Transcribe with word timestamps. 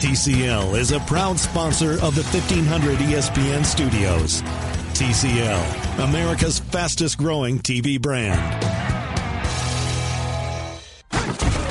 TCL 0.00 0.78
is 0.78 0.92
a 0.92 1.00
proud 1.00 1.38
sponsor 1.38 1.92
of 2.00 2.14
the 2.14 2.22
1500 2.22 2.96
ESPN 3.00 3.62
studios. 3.62 4.40
TCL, 4.94 6.08
America's 6.08 6.58
fastest 6.58 7.18
growing 7.18 7.58
TV 7.58 8.00
brand. 8.00 8.64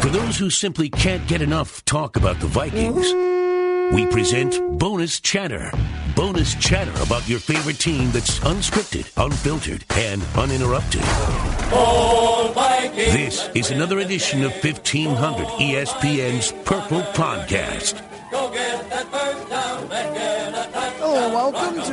For 0.03 0.09
those 0.09 0.37
who 0.37 0.51
simply 0.51 0.91
can't 0.91 1.27
get 1.27 1.41
enough 1.41 1.83
talk 1.85 2.17
about 2.17 2.39
the 2.39 2.45
Vikings, 2.45 3.11
we 3.95 4.05
present 4.05 4.77
Bonus 4.77 5.19
Chatter. 5.19 5.71
Bonus 6.15 6.53
chatter 6.53 6.93
about 7.01 7.27
your 7.27 7.39
favorite 7.39 7.79
team 7.79 8.11
that's 8.11 8.37
unscripted, 8.41 9.11
unfiltered, 9.17 9.85
and 9.97 10.21
uninterrupted. 10.35 11.01
This 12.95 13.49
is 13.55 13.71
another 13.71 13.97
edition 13.99 14.43
of 14.43 14.51
1500 14.51 15.47
ESPN's 15.47 16.51
Purple 16.63 17.01
Podcast. 17.13 18.08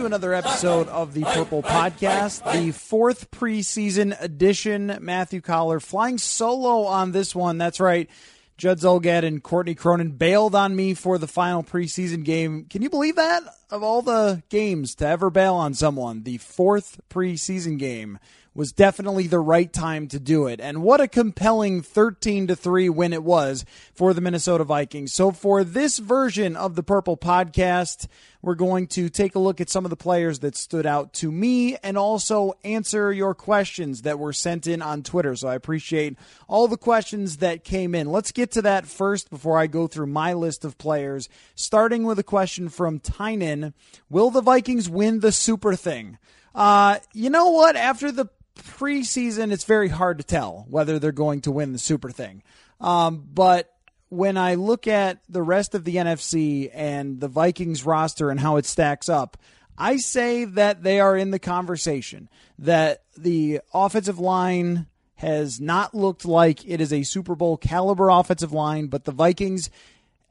Another 0.07 0.35
episode 0.35 0.87
of 0.89 1.15
the 1.15 1.25
Purple 1.25 1.65
Podcast, 1.65 2.53
the 2.53 2.71
fourth 2.71 3.29
preseason 3.33 4.17
edition. 4.23 4.97
Matthew 5.01 5.41
Coller 5.41 5.81
flying 5.81 6.17
solo 6.17 6.85
on 6.85 7.11
this 7.11 7.35
one. 7.35 7.59
That's 7.59 7.81
right. 7.81 8.09
Judd 8.57 8.79
Zulgad 8.79 9.25
and 9.25 9.43
Courtney 9.43 9.75
Cronin 9.75 10.13
bailed 10.13 10.55
on 10.55 10.77
me 10.77 10.95
for 10.95 11.19
the 11.19 11.27
final 11.27 11.65
preseason 11.65 12.25
game. 12.25 12.67
Can 12.71 12.83
you 12.83 12.89
believe 12.89 13.17
that? 13.17 13.43
Of 13.69 13.83
all 13.83 14.01
the 14.01 14.45
games 14.49 14.95
to 14.97 15.09
ever 15.09 15.29
bail 15.29 15.57
on 15.57 15.75
someone, 15.75 16.23
the 16.23 16.39
fourth 16.39 17.01
preseason 17.11 17.77
game 17.77 18.21
was 18.57 18.73
definitely 18.73 19.27
the 19.27 19.39
right 19.39 19.71
time 19.71 20.09
to 20.09 20.19
do 20.19 20.47
it. 20.47 20.61
And 20.61 20.83
what 20.83 21.01
a 21.01 21.07
compelling 21.07 21.83
13 21.83 22.47
to 22.47 22.57
3 22.57 22.89
win 22.89 23.13
it 23.13 23.23
was 23.23 23.67
for 23.95 24.15
the 24.15 24.23
Minnesota 24.23 24.65
Vikings. 24.65 25.13
So 25.13 25.31
for 25.31 25.63
this 25.63 25.99
version 25.99 26.57
of 26.57 26.75
the 26.75 26.83
Purple 26.83 27.19
podcast, 27.19 28.07
we're 28.41 28.55
going 28.55 28.87
to 28.89 29.11
take 29.11 29.35
a 29.35 29.39
look 29.39 29.61
at 29.61 29.69
some 29.69 29.85
of 29.85 29.91
the 29.91 29.97
players 29.97 30.39
that 30.39 30.57
stood 30.57 30.87
out 30.87 31.13
to 31.15 31.31
me 31.31 31.77
and 31.83 31.99
also 31.99 32.55
answer 32.65 33.13
your 33.13 33.35
questions 33.35 34.03
that 34.03 34.19
were 34.19 34.33
sent 34.33 34.67
in 34.67 34.81
on 34.81 35.03
Twitter. 35.03 35.37
So 35.37 35.49
I 35.49 35.55
appreciate 35.55 36.17
all 36.49 36.67
the 36.67 36.79
questions 36.79 37.39
that 37.39 37.63
came 37.63 37.95
in. 37.95 38.11
Let's 38.11 38.33
get 38.33 38.53
to 38.53 38.63
that 38.63 38.87
first 38.87 39.29
before 39.29 39.59
I 39.59 39.67
go 39.67 39.87
through 39.87 40.07
my 40.07 40.33
list 40.33 40.65
of 40.65 40.79
players, 40.79 41.29
starting 41.55 42.05
with 42.05 42.19
a 42.19 42.25
question 42.25 42.71
from 42.71 43.01
Tynan. 43.01 43.75
Will 44.09 44.31
the 44.31 44.41
Vikings 44.41 44.89
win 44.89 45.21
the 45.21 45.33
super 45.33 45.75
thing? 45.75 46.17
Uh, 46.55 46.99
you 47.13 47.29
know 47.29 47.51
what? 47.51 47.77
After 47.77 48.11
the 48.11 48.31
preseason, 48.57 49.53
it's 49.53 49.65
very 49.65 49.89
hard 49.89 50.19
to 50.19 50.25
tell 50.25 50.67
whether 50.69 50.99
they're 50.99 51.13
going 51.13 51.41
to 51.43 51.53
win 51.53 51.73
the 51.73 51.79
super 51.79 52.11
thing. 52.11 52.43
Um, 52.81 53.25
but 53.33 53.73
when 54.09 54.37
I 54.37 54.55
look 54.55 54.87
at 54.87 55.19
the 55.29 55.43
rest 55.43 55.75
of 55.75 55.85
the 55.85 55.97
NFC 55.97 56.71
and 56.73 57.21
the 57.21 57.29
Vikings 57.29 57.85
roster 57.85 58.31
and 58.31 58.41
how 58.41 58.57
it 58.57 58.67
stacks 58.67 59.09
up, 59.09 59.37
I 59.79 59.97
say 59.99 60.45
that 60.45 60.83
they 60.83 61.01
are 61.01 61.17
in 61.17 61.31
the 61.31 61.39
conversation. 61.39 62.29
That 62.59 63.03
the 63.17 63.61
offensive 63.75 64.19
line 64.19 64.87
has 65.17 65.61
not 65.61 65.95
looked 65.95 66.25
like 66.25 66.67
it 66.69 66.81
is 66.81 66.93
a 66.93 67.03
Super 67.03 67.35
Bowl 67.35 67.57
caliber 67.57 68.09
offensive 68.09 68.53
line, 68.53 68.87
but 68.87 69.05
the 69.05 69.13
Vikings 69.13 69.71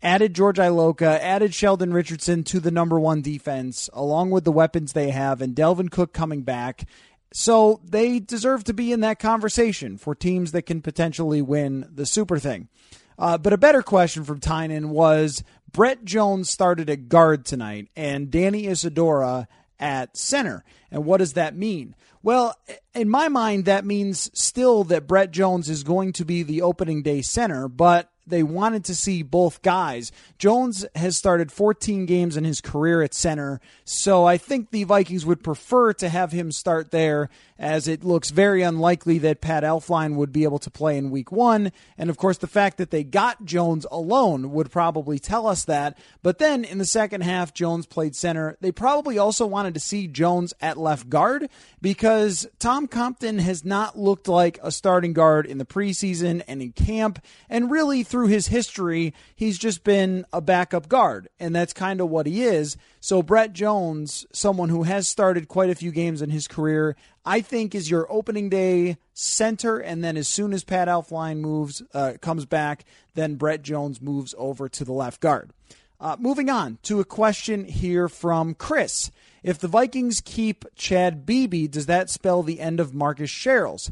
added 0.02 0.36
George 0.36 0.58
Iloka, 0.58 1.20
added 1.20 1.54
Sheldon 1.54 1.94
Richardson 1.94 2.44
to 2.46 2.60
the 2.60 2.72
number 2.72 3.00
one 3.00 3.22
defense, 3.22 3.90
along 3.94 4.30
with 4.30 4.44
the 4.44 4.52
weapons 4.52 4.94
they 4.94 5.10
have, 5.10 5.42
and 5.42 5.56
Dalvin 5.56 5.90
Cook 5.90 6.14
coming 6.14 6.44
back. 6.44 6.88
So 7.32 7.82
they 7.84 8.20
deserve 8.20 8.64
to 8.66 8.74
be 8.74 8.92
in 8.92 9.02
that 9.02 9.20
conversation 9.20 9.98
for 9.98 10.16
teams 10.16 10.52
that 10.54 10.64
can 10.64 10.82
potentially 10.82 11.42
win 11.42 11.90
the 11.94 12.06
super 12.06 12.40
thing. 12.40 12.70
Uh, 13.18 13.38
but 13.38 13.54
a 13.54 13.58
better 13.58 13.82
question 13.82 14.24
from 14.24 14.40
Tynan 14.40 14.90
was 14.90 15.44
Brett 15.72 16.06
Jones 16.06 16.50
started 16.50 16.90
at 16.90 17.10
guard 17.10 17.46
tonight 17.46 17.90
and 17.96 18.32
Danny 18.32 18.68
Isidora 18.68 19.48
at 19.80 20.16
center. 20.16 20.64
And 20.92 21.06
what 21.06 21.18
does 21.18 21.34
that 21.34 21.56
mean? 21.56 21.96
Well, 22.24 22.56
in 22.94 23.10
my 23.10 23.30
mind, 23.30 23.66
that 23.66 23.86
means 23.86 24.32
still 24.34 24.84
that 24.86 25.08
Brett 25.08 25.32
Jones 25.32 25.70
is 25.70 25.84
going 25.84 26.14
to 26.14 26.26
be 26.26 26.44
the 26.44 26.62
opening 26.62 27.04
day 27.04 27.22
center, 27.22 27.68
but 27.68 28.10
they 28.28 28.44
wanted 28.44 28.86
to 28.86 28.96
see 28.96 29.24
both 29.24 29.62
guys. 29.62 30.12
Jones 30.38 30.86
has 30.96 31.18
started 31.18 31.52
14 31.52 32.06
games 32.06 32.38
in 32.38 32.44
his 32.44 32.62
career 32.62 33.02
at 33.02 33.14
center, 33.14 33.60
so 33.84 34.26
I 34.26 34.38
think 34.38 34.72
the 34.72 34.84
Vikings 34.84 35.26
would 35.26 35.44
prefer 35.44 35.94
to 35.94 36.10
have 36.10 36.32
him 36.32 36.52
start 36.52 36.92
there, 36.92 37.30
as 37.58 37.88
it 37.88 38.04
looks 38.04 38.32
very 38.32 38.62
unlikely 38.62 39.18
that 39.20 39.42
Pat 39.42 39.64
Elflein 39.64 40.16
would 40.16 40.32
be 40.34 40.44
able 40.44 40.60
to 40.60 40.70
play 40.70 40.98
in 40.98 41.10
week 41.10 41.32
one. 41.32 41.72
And 41.98 42.10
of 42.10 42.18
course, 42.18 42.38
the 42.38 42.48
fact 42.48 42.78
that 42.78 42.92
they 42.92 43.04
got 43.04 43.46
Jones 43.46 43.86
alone 43.90 44.52
would 44.52 44.72
probably 44.72 45.20
tell 45.20 45.48
us 45.48 45.64
that. 45.66 45.98
But 46.22 46.38
then 46.38 46.66
in 46.66 46.80
the 46.80 46.86
second 46.86 47.22
half, 47.22 47.54
Jones 47.54 47.86
played 47.86 48.16
center. 48.16 48.58
They 48.60 48.72
probably 48.72 49.18
also 49.18 49.46
wanted 49.46 49.74
to 49.76 49.80
see 49.80 50.08
Jones 50.08 50.54
at 50.60 50.78
left 50.78 51.10
guard 51.10 51.50
because 51.82 52.48
Tom 52.60 52.88
Compton 52.88 53.40
has 53.40 53.64
not 53.64 53.98
looked 53.98 54.28
like 54.28 54.60
a 54.62 54.72
starting 54.72 55.14
guard 55.14 55.46
in 55.46 55.58
the 55.58 55.66
preseason 55.66 56.42
and 56.48 56.62
in 56.62 56.72
camp, 56.74 57.24
and 57.50 57.72
really 57.72 58.04
through 58.16 58.28
his 58.28 58.48
history, 58.48 59.14
he's 59.36 59.58
just 59.58 59.84
been 59.84 60.26
a 60.32 60.40
backup 60.40 60.88
guard, 60.88 61.28
and 61.38 61.54
that's 61.54 61.74
kind 61.74 62.00
of 62.00 62.10
what 62.10 62.26
he 62.26 62.44
is. 62.44 62.78
So 63.02 63.22
Brett 63.22 63.52
Jones, 63.52 64.26
someone 64.32 64.70
who 64.70 64.84
has 64.84 65.06
started 65.06 65.50
quite 65.50 65.70
a 65.70 65.76
few 65.76 65.92
games 65.92 66.22
in 66.22 66.30
his 66.30 66.48
career, 66.48 66.96
I 67.26 67.42
think 67.42 67.76
is 67.76 67.92
your 67.92 68.10
opening 68.10 68.48
day 68.48 68.96
center, 69.14 69.80
and 69.80 70.02
then 70.02 70.16
as 70.16 70.30
soon 70.30 70.54
as 70.54 70.64
Pat 70.64 70.88
Elflein 70.88 71.42
moves 71.42 71.84
uh, 71.94 72.14
comes 72.22 72.46
back, 72.46 72.86
then 73.16 73.36
Brett 73.36 73.64
Jones 73.64 74.02
moves 74.02 74.34
over 74.38 74.70
to 74.70 74.86
the 74.86 74.94
left 74.94 75.20
guard. 75.20 75.52
Uh, 76.00 76.16
moving 76.18 76.50
on 76.50 76.78
to 76.84 77.02
a 77.02 77.06
question 77.06 77.66
here 77.66 78.08
from 78.08 78.54
Chris. 78.54 79.12
If 79.44 79.60
the 79.60 79.68
Vikings 79.68 80.22
keep 80.24 80.64
Chad 80.76 81.26
Beebe, 81.26 81.68
does 81.68 81.88
that 81.88 82.10
spell 82.10 82.44
the 82.44 82.62
end 82.62 82.80
of 82.80 82.94
Marcus 82.94 83.30
Sherels? 83.30 83.92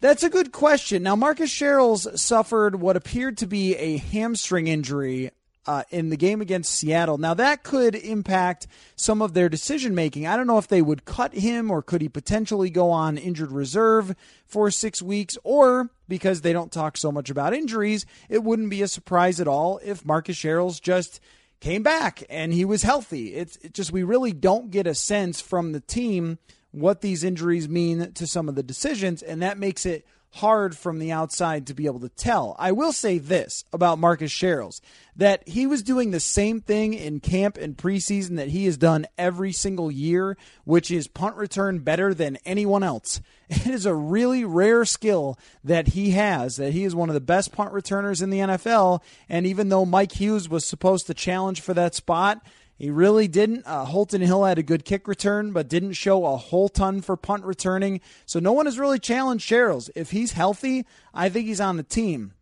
That's 0.00 0.22
a 0.22 0.30
good 0.30 0.52
question. 0.52 1.02
Now, 1.02 1.16
Marcus 1.16 1.50
Sherels 1.50 2.18
suffered 2.18 2.76
what 2.76 2.96
appeared 2.96 3.38
to 3.38 3.46
be 3.46 3.74
a 3.76 3.96
hamstring 3.96 4.66
injury 4.66 5.30
uh, 5.66 5.84
in 5.90 6.10
the 6.10 6.16
game 6.16 6.40
against 6.40 6.74
Seattle. 6.74 7.16
Now, 7.16 7.34
that 7.34 7.62
could 7.62 7.94
impact 7.94 8.66
some 8.96 9.22
of 9.22 9.32
their 9.32 9.48
decision 9.48 9.94
making. 9.94 10.26
I 10.26 10.36
don't 10.36 10.46
know 10.46 10.58
if 10.58 10.68
they 10.68 10.82
would 10.82 11.04
cut 11.04 11.32
him 11.32 11.70
or 11.70 11.82
could 11.82 12.02
he 12.02 12.08
potentially 12.08 12.68
go 12.70 12.90
on 12.90 13.16
injured 13.16 13.50
reserve 13.50 14.14
for 14.46 14.70
six 14.70 15.00
weeks, 15.00 15.38
or 15.42 15.90
because 16.06 16.42
they 16.42 16.52
don't 16.52 16.72
talk 16.72 16.96
so 16.96 17.10
much 17.10 17.30
about 17.30 17.54
injuries, 17.54 18.04
it 18.28 18.44
wouldn't 18.44 18.70
be 18.70 18.82
a 18.82 18.88
surprise 18.88 19.40
at 19.40 19.48
all 19.48 19.80
if 19.82 20.04
Marcus 20.04 20.36
Sherels 20.36 20.80
just 20.80 21.18
came 21.60 21.82
back 21.82 22.22
and 22.28 22.52
he 22.52 22.64
was 22.64 22.82
healthy. 22.82 23.34
It's 23.34 23.56
it 23.56 23.72
just 23.72 23.90
we 23.90 24.02
really 24.02 24.32
don't 24.32 24.70
get 24.70 24.86
a 24.86 24.94
sense 24.94 25.40
from 25.40 25.72
the 25.72 25.80
team 25.80 26.38
what 26.74 27.00
these 27.00 27.24
injuries 27.24 27.68
mean 27.68 28.12
to 28.12 28.26
some 28.26 28.48
of 28.48 28.54
the 28.54 28.62
decisions, 28.62 29.22
and 29.22 29.42
that 29.42 29.58
makes 29.58 29.86
it 29.86 30.06
hard 30.34 30.76
from 30.76 30.98
the 30.98 31.12
outside 31.12 31.68
to 31.68 31.74
be 31.74 31.86
able 31.86 32.00
to 32.00 32.08
tell. 32.08 32.56
I 32.58 32.72
will 32.72 32.92
say 32.92 33.18
this 33.18 33.64
about 33.72 34.00
Marcus 34.00 34.32
Sherels 34.32 34.80
that 35.14 35.48
he 35.48 35.64
was 35.64 35.84
doing 35.84 36.10
the 36.10 36.18
same 36.18 36.60
thing 36.60 36.92
in 36.92 37.20
camp 37.20 37.56
and 37.56 37.76
preseason 37.76 38.34
that 38.36 38.48
he 38.48 38.64
has 38.64 38.76
done 38.76 39.06
every 39.16 39.52
single 39.52 39.92
year, 39.92 40.36
which 40.64 40.90
is 40.90 41.06
punt 41.06 41.36
return 41.36 41.78
better 41.78 42.12
than 42.12 42.38
anyone 42.44 42.82
else. 42.82 43.20
It 43.48 43.66
is 43.66 43.86
a 43.86 43.94
really 43.94 44.44
rare 44.44 44.84
skill 44.86 45.38
that 45.62 45.88
he 45.88 46.12
has, 46.12 46.56
that 46.56 46.72
he 46.72 46.82
is 46.84 46.94
one 46.94 47.10
of 47.10 47.14
the 47.14 47.20
best 47.20 47.52
punt 47.52 47.72
returners 47.72 48.22
in 48.22 48.30
the 48.30 48.38
NFL. 48.38 49.02
And 49.28 49.46
even 49.46 49.68
though 49.68 49.84
Mike 49.84 50.12
Hughes 50.12 50.48
was 50.48 50.66
supposed 50.66 51.06
to 51.06 51.14
challenge 51.14 51.60
for 51.60 51.74
that 51.74 51.94
spot, 51.94 52.44
he 52.84 52.90
really 52.90 53.28
didn't. 53.28 53.66
Uh, 53.66 53.86
Holton 53.86 54.20
Hill 54.20 54.44
had 54.44 54.58
a 54.58 54.62
good 54.62 54.84
kick 54.84 55.08
return, 55.08 55.52
but 55.52 55.70
didn't 55.70 55.94
show 55.94 56.26
a 56.26 56.36
whole 56.36 56.68
ton 56.68 57.00
for 57.00 57.16
punt 57.16 57.42
returning. 57.46 58.02
So 58.26 58.40
no 58.40 58.52
one 58.52 58.66
has 58.66 58.78
really 58.78 58.98
challenged 58.98 59.48
Sherels. 59.48 59.88
If 59.94 60.10
he's 60.10 60.32
healthy, 60.32 60.84
I 61.14 61.30
think 61.30 61.46
he's 61.46 61.62
on 61.62 61.78
the 61.78 61.82
team. 61.82 62.34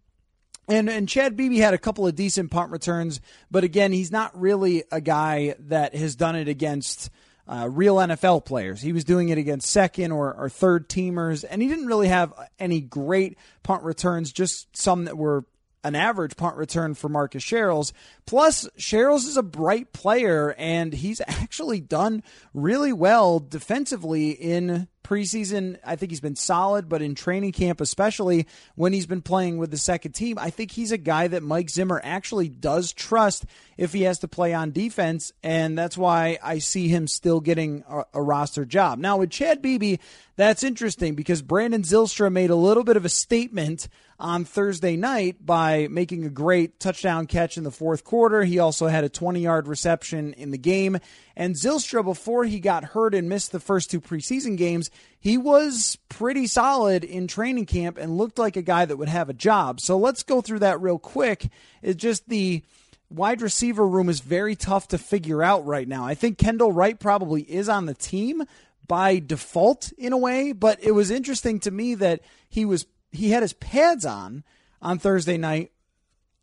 And 0.67 0.91
and 0.91 1.09
Chad 1.09 1.37
Beebe 1.37 1.59
had 1.59 1.75
a 1.75 1.79
couple 1.79 2.09
of 2.09 2.17
decent 2.17 2.50
punt 2.50 2.73
returns, 2.73 3.21
but 3.53 3.62
again, 3.62 3.93
he's 3.93 4.11
not 4.11 4.37
really 4.37 4.83
a 4.91 5.00
guy 5.00 5.55
that 5.61 5.94
has 5.94 6.17
done 6.17 6.35
it 6.35 6.49
against 6.49 7.09
uh, 7.47 7.69
real 7.71 7.99
NFL 7.99 8.44
players. 8.44 8.83
He 8.83 8.93
was 8.93 9.05
doing 9.05 9.29
it 9.29 9.39
against 9.39 9.71
second 9.71 10.11
or, 10.11 10.35
or 10.35 10.49
third 10.49 10.89
teamers, 10.89 11.44
and 11.49 11.62
he 11.62 11.69
didn't 11.69 11.87
really 11.87 12.09
have 12.09 12.33
any 12.59 12.81
great 12.81 13.39
punt 13.62 13.85
returns, 13.85 14.33
just 14.33 14.77
some 14.77 15.05
that 15.05 15.17
were 15.17 15.44
an 15.84 15.94
average 15.94 16.37
punt 16.37 16.56
return 16.56 16.94
for 16.94 17.08
Marcus 17.08 17.43
Sherels. 17.43 17.93
Plus, 18.26 18.69
Sherels 18.79 19.26
is 19.26 19.37
a 19.37 19.43
bright 19.43 19.93
player, 19.93 20.55
and 20.58 20.93
he's 20.93 21.20
actually 21.26 21.81
done 21.81 22.23
really 22.55 22.93
well 22.93 23.40
defensively 23.40 24.31
in 24.31 24.88
preseason. 25.02 25.79
I 25.84 25.96
think 25.96 26.11
he's 26.11 26.20
been 26.20 26.37
solid, 26.37 26.88
but 26.88 27.02
in 27.02 27.14
training 27.14 27.52
camp, 27.52 27.81
especially 27.81 28.46
when 28.76 28.93
he's 28.93 29.06
been 29.06 29.23
playing 29.23 29.58
with 29.58 29.70
the 29.70 29.76
second 29.76 30.12
team, 30.12 30.38
I 30.38 30.50
think 30.50 30.70
he's 30.70 30.93
a 30.93 30.99
guy 30.99 31.29
that 31.29 31.43
Mike 31.43 31.70
Zimmer 31.70 32.00
actually 32.02 32.49
does 32.49 32.93
trust 32.93 33.44
if 33.76 33.93
he 33.93 34.02
has 34.02 34.20
to 34.20 34.29
play 34.29 34.55
on 34.55 34.70
defense, 34.70 35.32
and 35.43 35.76
that's 35.76 35.99
why 35.99 36.38
I 36.43 36.58
see 36.58 36.88
him 36.88 37.06
still 37.06 37.40
getting 37.40 37.84
a, 37.88 38.05
a 38.14 38.23
roster 38.23 38.64
job. 38.64 38.99
Now, 38.99 39.19
with 39.19 39.31
Chad 39.31 39.61
Beebe, 39.61 39.96
that's 40.37 40.62
interesting 40.62 41.14
because 41.14 41.43
Brandon 41.43 41.82
Zylstra 41.82 42.31
made 42.32 42.50
a 42.50 42.56
little 42.56 42.84
bit 42.84 42.96
of 42.96 43.05
a 43.05 43.11
statement 43.11 43.88
on 44.22 44.44
Thursday 44.44 44.96
night 44.96 45.44
by 45.44 45.88
making 45.90 46.24
a 46.24 46.30
great 46.30 46.78
touchdown 46.78 47.26
catch 47.26 47.58
in 47.58 47.64
the 47.64 47.72
fourth 47.72 48.04
quarter. 48.04 48.44
He 48.44 48.60
also 48.60 48.86
had 48.86 49.02
a 49.02 49.08
20 49.08 49.40
yard 49.40 49.66
reception 49.66 50.32
in 50.34 50.52
the 50.52 50.58
game. 50.58 50.98
And 51.34 51.56
Zylstra, 51.56 52.04
before 52.04 52.44
he 52.44 52.60
got 52.60 52.84
hurt 52.84 53.16
and 53.16 53.28
missed 53.28 53.50
the 53.50 53.58
first 53.58 53.90
two 53.90 54.00
preseason 54.00 54.56
games, 54.56 54.90
he 55.19 55.36
was 55.36 55.98
pretty 56.08 56.46
solid 56.46 57.02
in 57.02 57.26
training 57.26 57.66
camp 57.66 57.98
and 57.98 58.16
looked 58.16 58.38
like 58.38 58.56
a 58.56 58.62
guy 58.62 58.84
that 58.84 58.96
would 58.96 59.08
have 59.08 59.28
a 59.28 59.34
job. 59.34 59.80
So 59.80 59.98
let's 59.98 60.22
go 60.22 60.40
through 60.40 60.60
that 60.60 60.80
real 60.80 61.00
quick. 61.00 61.48
It's 61.82 62.00
just 62.00 62.28
the 62.28 62.62
wide 63.10 63.42
receiver 63.42 63.86
room 63.86 64.08
is 64.08 64.20
very 64.20 64.54
tough 64.54 64.86
to 64.88 64.98
figure 64.98 65.42
out 65.42 65.66
right 65.66 65.88
now. 65.88 66.06
I 66.06 66.14
think 66.14 66.38
Kendall 66.38 66.70
Wright 66.70 66.98
probably 66.98 67.42
is 67.42 67.69
on 67.69 67.86
the 67.86 67.94
team 67.94 68.44
by 68.86 69.19
default 69.19 69.90
in 69.98 70.12
a 70.12 70.19
way, 70.19 70.52
but 70.52 70.78
it 70.80 70.92
was 70.92 71.10
interesting 71.10 71.58
to 71.60 71.72
me 71.72 71.96
that 71.96 72.20
he 72.48 72.64
was 72.64 72.86
he 73.12 73.31
had 73.31 73.43
his 73.43 73.53
pads 73.53 74.05
on 74.05 74.43
on 74.81 74.99
Thursday 74.99 75.37
night, 75.37 75.70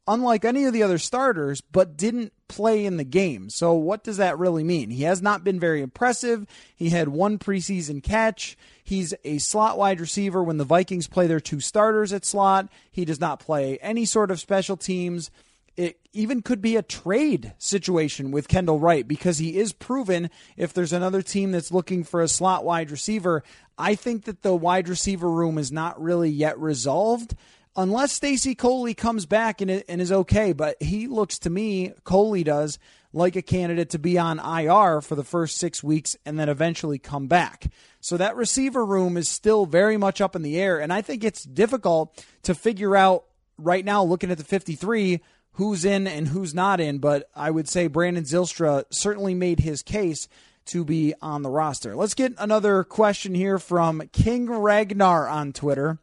unlike 0.07 0.45
any 0.45 0.65
of 0.65 0.73
the 0.73 0.83
other 0.83 0.97
starters, 0.97 1.61
but 1.61 1.97
didn't 1.97 2.31
play 2.47 2.85
in 2.85 2.97
the 2.97 3.03
game. 3.03 3.49
So, 3.49 3.73
what 3.73 4.03
does 4.03 4.17
that 4.17 4.39
really 4.39 4.63
mean? 4.63 4.89
He 4.91 5.03
has 5.03 5.21
not 5.21 5.43
been 5.43 5.59
very 5.59 5.81
impressive. 5.81 6.45
He 6.75 6.89
had 6.89 7.09
one 7.09 7.37
preseason 7.37 8.01
catch. 8.01 8.57
He's 8.83 9.13
a 9.23 9.39
slot 9.39 9.77
wide 9.77 9.99
receiver 9.99 10.43
when 10.43 10.57
the 10.57 10.63
Vikings 10.63 11.07
play 11.07 11.27
their 11.27 11.39
two 11.39 11.59
starters 11.59 12.13
at 12.13 12.25
slot. 12.25 12.69
He 12.91 13.05
does 13.05 13.19
not 13.19 13.39
play 13.39 13.77
any 13.79 14.05
sort 14.05 14.31
of 14.31 14.39
special 14.39 14.77
teams. 14.77 15.31
It 15.79 15.97
even 16.11 16.41
could 16.41 16.61
be 16.61 16.75
a 16.75 16.81
trade 16.81 17.53
situation 17.57 18.31
with 18.31 18.49
Kendall 18.49 18.81
Wright 18.81 19.07
because 19.07 19.37
he 19.37 19.57
is 19.57 19.71
proven 19.71 20.29
if 20.57 20.73
there's 20.73 20.91
another 20.91 21.21
team 21.21 21.53
that's 21.53 21.71
looking 21.71 22.03
for 22.03 22.21
a 22.21 22.27
slot 22.27 22.65
wide 22.65 22.91
receiver, 22.91 23.43
I 23.77 23.95
think 23.95 24.25
that 24.25 24.41
the 24.41 24.53
wide 24.53 24.89
receiver 24.89 25.31
room 25.31 25.57
is 25.57 25.71
not 25.71 26.01
really 26.01 26.29
yet 26.29 26.59
resolved 26.59 27.33
unless 27.77 28.11
Stacy 28.11 28.55
Coley 28.55 28.93
comes 28.93 29.25
back 29.25 29.61
and, 29.61 29.71
and 29.87 30.01
is 30.01 30.11
okay. 30.11 30.51
But 30.51 30.75
he 30.83 31.07
looks 31.07 31.39
to 31.39 31.49
me, 31.49 31.93
Coley 32.03 32.43
does, 32.43 32.77
like 33.13 33.37
a 33.37 33.41
candidate 33.41 33.91
to 33.91 33.99
be 33.99 34.17
on 34.17 34.37
IR 34.37 34.99
for 34.99 35.15
the 35.15 35.23
first 35.23 35.59
six 35.59 35.81
weeks 35.81 36.17
and 36.25 36.37
then 36.37 36.49
eventually 36.49 36.99
come 36.99 37.27
back. 37.27 37.71
So 38.01 38.17
that 38.17 38.35
receiver 38.35 38.85
room 38.85 39.15
is 39.15 39.29
still 39.29 39.65
very 39.65 39.95
much 39.95 40.19
up 40.19 40.35
in 40.35 40.41
the 40.41 40.59
air. 40.59 40.81
And 40.81 40.91
I 40.91 41.01
think 41.01 41.23
it's 41.23 41.45
difficult 41.45 42.21
to 42.43 42.53
figure 42.53 42.97
out 42.97 43.23
right 43.57 43.85
now, 43.85 44.03
looking 44.03 44.29
at 44.29 44.37
the 44.37 44.43
53, 44.43 45.21
who's 45.53 45.85
in 45.85 46.07
and 46.07 46.29
who's 46.29 46.53
not 46.53 46.79
in. 46.79 46.99
But 46.99 47.29
I 47.35 47.51
would 47.51 47.67
say 47.67 47.87
Brandon 47.87 48.23
Zylstra 48.23 48.83
certainly 48.89 49.33
made 49.33 49.59
his 49.59 49.81
case 49.81 50.27
to 50.65 50.85
be 50.85 51.13
on 51.21 51.41
the 51.41 51.49
roster. 51.49 51.95
Let's 51.95 52.13
get 52.13 52.33
another 52.37 52.83
question 52.83 53.33
here 53.33 53.57
from 53.57 54.03
King 54.11 54.49
Ragnar 54.49 55.27
on 55.27 55.51
Twitter. 55.51 55.97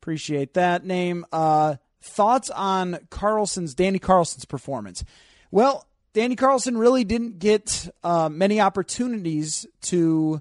Appreciate 0.00 0.54
that 0.54 0.84
name. 0.84 1.26
Uh, 1.32 1.76
thoughts 2.00 2.50
on 2.50 2.98
Carlson's 3.10 3.74
Danny 3.74 3.98
Carlson's 3.98 4.44
performance? 4.44 5.04
Well, 5.50 5.86
Danny 6.12 6.36
Carlson 6.36 6.78
really 6.78 7.02
didn't 7.02 7.40
get 7.40 7.88
uh, 8.04 8.28
many 8.28 8.60
opportunities 8.60 9.66
to 9.82 10.40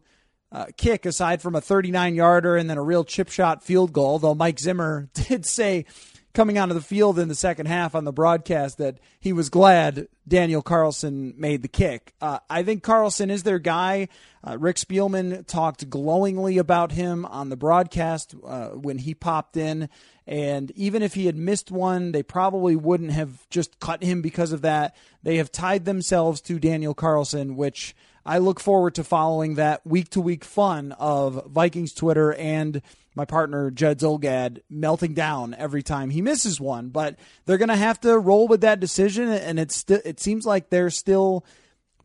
uh, 0.52 0.68
kick 0.78 1.08
aside 1.08 1.42
from 1.42 1.56
a 1.56 1.62
39 1.62 2.14
yarder 2.14 2.56
and 2.56 2.70
then 2.70 2.78
a 2.78 2.84
real 2.84 3.04
chip 3.04 3.30
shot 3.30 3.64
field 3.64 3.92
goal. 3.92 4.20
Though 4.20 4.36
Mike 4.36 4.60
Zimmer 4.60 5.10
did 5.14 5.48
say 5.48 5.86
coming 6.34 6.58
onto 6.58 6.74
the 6.74 6.82
field 6.82 7.20
in 7.20 7.28
the 7.28 7.36
second 7.36 7.68
half 7.68 7.94
on 7.96 8.06
the 8.06 8.12
broadcast 8.12 8.78
that 8.80 8.98
he 9.20 9.32
was 9.32 9.50
glad 9.50 10.08
Daniel 10.28 10.62
Carlson 10.62 11.34
made 11.38 11.62
the 11.62 11.68
kick. 11.68 12.14
Uh, 12.20 12.40
I 12.50 12.64
think 12.64 12.82
Carlson 12.82 13.30
is 13.30 13.44
their 13.44 13.60
guy. 13.60 14.08
Uh, 14.46 14.58
Rick 14.58 14.78
Spielman 14.78 15.46
talked 15.46 15.90
glowingly 15.90 16.58
about 16.58 16.92
him 16.92 17.26
on 17.26 17.50
the 17.50 17.58
broadcast 17.58 18.36
uh, 18.46 18.70
when 18.70 18.98
he 18.98 19.14
popped 19.14 19.58
in. 19.58 19.90
And 20.26 20.72
even 20.72 21.02
if 21.02 21.14
he 21.14 21.26
had 21.26 21.36
missed 21.36 21.70
one, 21.70 22.14
they 22.14 22.24
probably 22.24 22.76
wouldn't 22.76 23.12
have 23.12 23.48
just 23.50 23.80
cut 23.80 24.04
him 24.04 24.22
because 24.22 24.54
of 24.54 24.62
that. 24.62 24.96
They 25.22 25.38
have 25.38 25.52
tied 25.52 25.86
themselves 25.86 26.42
to 26.42 26.60
Daniel 26.60 26.94
Carlson, 26.94 27.56
which 27.56 27.94
I 28.26 28.38
look 28.38 28.60
forward 28.60 28.96
to 28.96 29.04
following 29.04 29.56
that 29.56 29.86
week 29.86 30.10
to 30.12 30.22
week 30.22 30.46
fun 30.46 30.94
of 30.94 31.46
Vikings 31.48 31.94
Twitter 31.94 32.34
and 32.34 32.82
my 33.16 33.26
partner 33.26 33.70
Jed 33.70 34.00
Zulgad 34.00 34.62
melting 34.70 35.14
down 35.14 35.54
every 35.54 35.84
time 35.84 36.10
he 36.10 36.22
misses 36.22 36.60
one. 36.60 36.90
But 36.90 37.18
they're 37.46 37.58
going 37.58 37.70
to 37.70 37.76
have 37.76 38.00
to 38.02 38.18
roll 38.18 38.48
with 38.48 38.62
that 38.62 38.80
decision, 38.80 39.30
and 39.30 39.60
it's 39.60 39.78
st- 39.78 40.02
it 40.06 40.20
seems 40.20 40.46
like 40.46 40.70
they're 40.70 40.90
still 40.90 41.46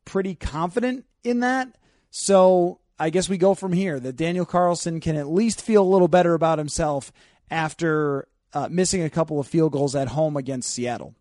pretty 0.04 0.34
confident 0.34 1.04
in 1.22 1.40
that. 1.40 1.68
So 2.10 2.80
I 2.98 3.10
guess 3.10 3.28
we 3.28 3.38
go 3.38 3.54
from 3.54 3.72
here. 3.72 4.00
That 4.00 4.16
Daniel 4.16 4.46
Carlson 4.46 5.00
can 5.00 5.16
at 5.16 5.28
least 5.28 5.62
feel 5.62 5.82
a 5.82 5.88
little 5.88 6.08
better 6.08 6.34
about 6.34 6.58
himself 6.58 7.12
after 7.50 8.26
uh, 8.52 8.68
missing 8.70 9.02
a 9.02 9.10
couple 9.10 9.38
of 9.38 9.46
field 9.46 9.72
goals 9.72 9.94
at 9.94 10.08
home 10.08 10.36
against 10.36 10.70
Seattle. 10.70 11.14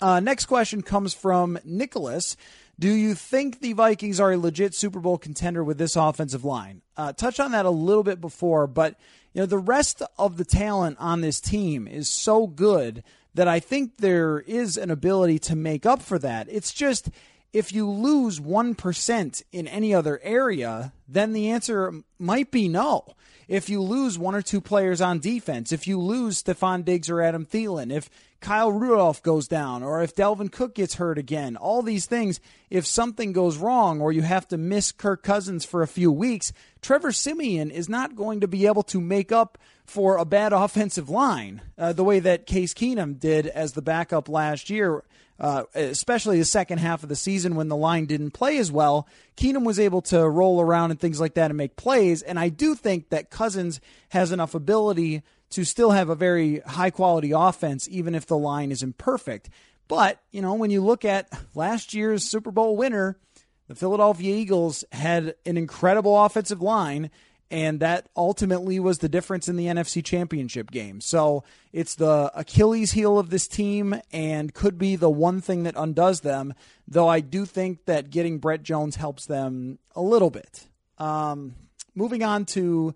Uh, 0.00 0.20
next 0.20 0.46
question 0.46 0.82
comes 0.82 1.14
from 1.14 1.58
Nicholas. 1.64 2.36
Do 2.80 2.88
you 2.88 3.14
think 3.14 3.60
the 3.60 3.74
Vikings 3.74 4.20
are 4.20 4.32
a 4.32 4.38
legit 4.38 4.72
Super 4.74 5.00
Bowl 5.00 5.18
contender 5.18 5.62
with 5.62 5.76
this 5.76 5.96
offensive 5.96 6.46
line? 6.46 6.80
Uh, 6.96 7.12
touched 7.12 7.38
on 7.38 7.52
that 7.52 7.66
a 7.66 7.70
little 7.70 8.02
bit 8.02 8.22
before, 8.22 8.66
but 8.66 8.98
you 9.34 9.42
know 9.42 9.46
the 9.46 9.58
rest 9.58 10.02
of 10.16 10.38
the 10.38 10.46
talent 10.46 10.96
on 10.98 11.20
this 11.20 11.42
team 11.42 11.86
is 11.86 12.08
so 12.08 12.46
good 12.46 13.04
that 13.34 13.46
I 13.46 13.60
think 13.60 13.98
there 13.98 14.40
is 14.40 14.78
an 14.78 14.90
ability 14.90 15.38
to 15.40 15.56
make 15.56 15.84
up 15.84 16.00
for 16.00 16.18
that. 16.20 16.46
It's 16.50 16.72
just 16.72 17.10
if 17.52 17.70
you 17.70 17.86
lose 17.86 18.40
1% 18.40 19.42
in 19.52 19.68
any 19.68 19.94
other 19.94 20.18
area, 20.22 20.94
then 21.06 21.34
the 21.34 21.50
answer 21.50 21.92
might 22.18 22.50
be 22.50 22.66
no. 22.66 23.14
If 23.46 23.68
you 23.68 23.82
lose 23.82 24.18
one 24.18 24.34
or 24.34 24.42
two 24.42 24.60
players 24.62 25.02
on 25.02 25.18
defense, 25.18 25.70
if 25.70 25.86
you 25.86 26.00
lose 26.00 26.42
Stefon 26.42 26.84
Diggs 26.84 27.10
or 27.10 27.20
Adam 27.20 27.44
Thielen, 27.44 27.92
if 27.92 28.08
Kyle 28.40 28.72
Rudolph 28.72 29.22
goes 29.22 29.46
down 29.46 29.82
or 29.82 30.02
if 30.02 30.14
Dalvin 30.14 30.50
Cook 30.50 30.74
gets 30.74 30.94
hurt 30.94 31.18
again, 31.18 31.56
all 31.56 31.82
these 31.82 32.06
things, 32.06 32.40
if 32.70 32.86
something 32.86 33.32
goes 33.32 33.58
wrong 33.58 34.00
or 34.00 34.12
you 34.12 34.22
have 34.22 34.48
to 34.48 34.56
miss 34.56 34.92
Kirk 34.92 35.22
Cousins 35.22 35.64
for 35.64 35.82
a 35.82 35.88
few 35.88 36.10
weeks, 36.10 36.52
Trevor 36.80 37.12
Siemian 37.12 37.70
is 37.70 37.88
not 37.88 38.16
going 38.16 38.40
to 38.40 38.48
be 38.48 38.66
able 38.66 38.82
to 38.84 39.00
make 39.00 39.30
up 39.30 39.58
for 39.84 40.16
a 40.16 40.24
bad 40.24 40.52
offensive 40.52 41.10
line 41.10 41.60
uh, 41.76 41.92
the 41.92 42.04
way 42.04 42.20
that 42.20 42.46
Case 42.46 42.72
Keenum 42.72 43.18
did 43.18 43.46
as 43.46 43.72
the 43.72 43.82
backup 43.82 44.28
last 44.28 44.70
year. 44.70 45.04
Uh, 45.38 45.64
especially 45.74 46.38
the 46.38 46.44
second 46.44 46.76
half 46.76 47.02
of 47.02 47.08
the 47.08 47.16
season 47.16 47.54
when 47.54 47.68
the 47.68 47.76
line 47.76 48.04
didn't 48.04 48.32
play 48.32 48.58
as 48.58 48.70
well, 48.70 49.08
Keenum 49.38 49.64
was 49.64 49.80
able 49.80 50.02
to 50.02 50.28
roll 50.28 50.60
around 50.60 50.90
and 50.90 51.00
things 51.00 51.18
like 51.18 51.32
that 51.32 51.50
and 51.50 51.56
make 51.56 51.76
plays. 51.76 52.20
And 52.20 52.38
I 52.38 52.50
do 52.50 52.74
think 52.74 53.08
that 53.08 53.30
Cousins 53.30 53.80
has 54.10 54.32
enough 54.32 54.54
ability 54.54 55.22
to 55.50 55.64
still 55.64 55.90
have 55.90 56.08
a 56.08 56.14
very 56.14 56.60
high 56.60 56.90
quality 56.90 57.32
offense, 57.32 57.88
even 57.90 58.14
if 58.14 58.26
the 58.26 58.38
line 58.38 58.70
isn't 58.70 58.98
perfect. 58.98 59.50
But, 59.88 60.20
you 60.30 60.40
know, 60.40 60.54
when 60.54 60.70
you 60.70 60.80
look 60.82 61.04
at 61.04 61.28
last 61.54 61.94
year's 61.94 62.24
Super 62.24 62.52
Bowl 62.52 62.76
winner, 62.76 63.16
the 63.66 63.74
Philadelphia 63.74 64.36
Eagles 64.36 64.84
had 64.92 65.34
an 65.44 65.56
incredible 65.56 66.24
offensive 66.24 66.62
line, 66.62 67.10
and 67.50 67.80
that 67.80 68.08
ultimately 68.16 68.78
was 68.78 68.98
the 68.98 69.08
difference 69.08 69.48
in 69.48 69.56
the 69.56 69.66
NFC 69.66 70.04
Championship 70.04 70.70
game. 70.70 71.00
So 71.00 71.42
it's 71.72 71.96
the 71.96 72.30
Achilles 72.34 72.92
heel 72.92 73.18
of 73.18 73.30
this 73.30 73.48
team 73.48 74.00
and 74.12 74.54
could 74.54 74.78
be 74.78 74.94
the 74.94 75.10
one 75.10 75.40
thing 75.40 75.64
that 75.64 75.74
undoes 75.76 76.20
them, 76.20 76.54
though 76.86 77.08
I 77.08 77.18
do 77.18 77.44
think 77.44 77.86
that 77.86 78.10
getting 78.10 78.38
Brett 78.38 78.62
Jones 78.62 78.94
helps 78.94 79.26
them 79.26 79.80
a 79.96 80.02
little 80.02 80.30
bit. 80.30 80.68
Um, 80.98 81.56
moving 81.96 82.22
on 82.22 82.44
to 82.46 82.94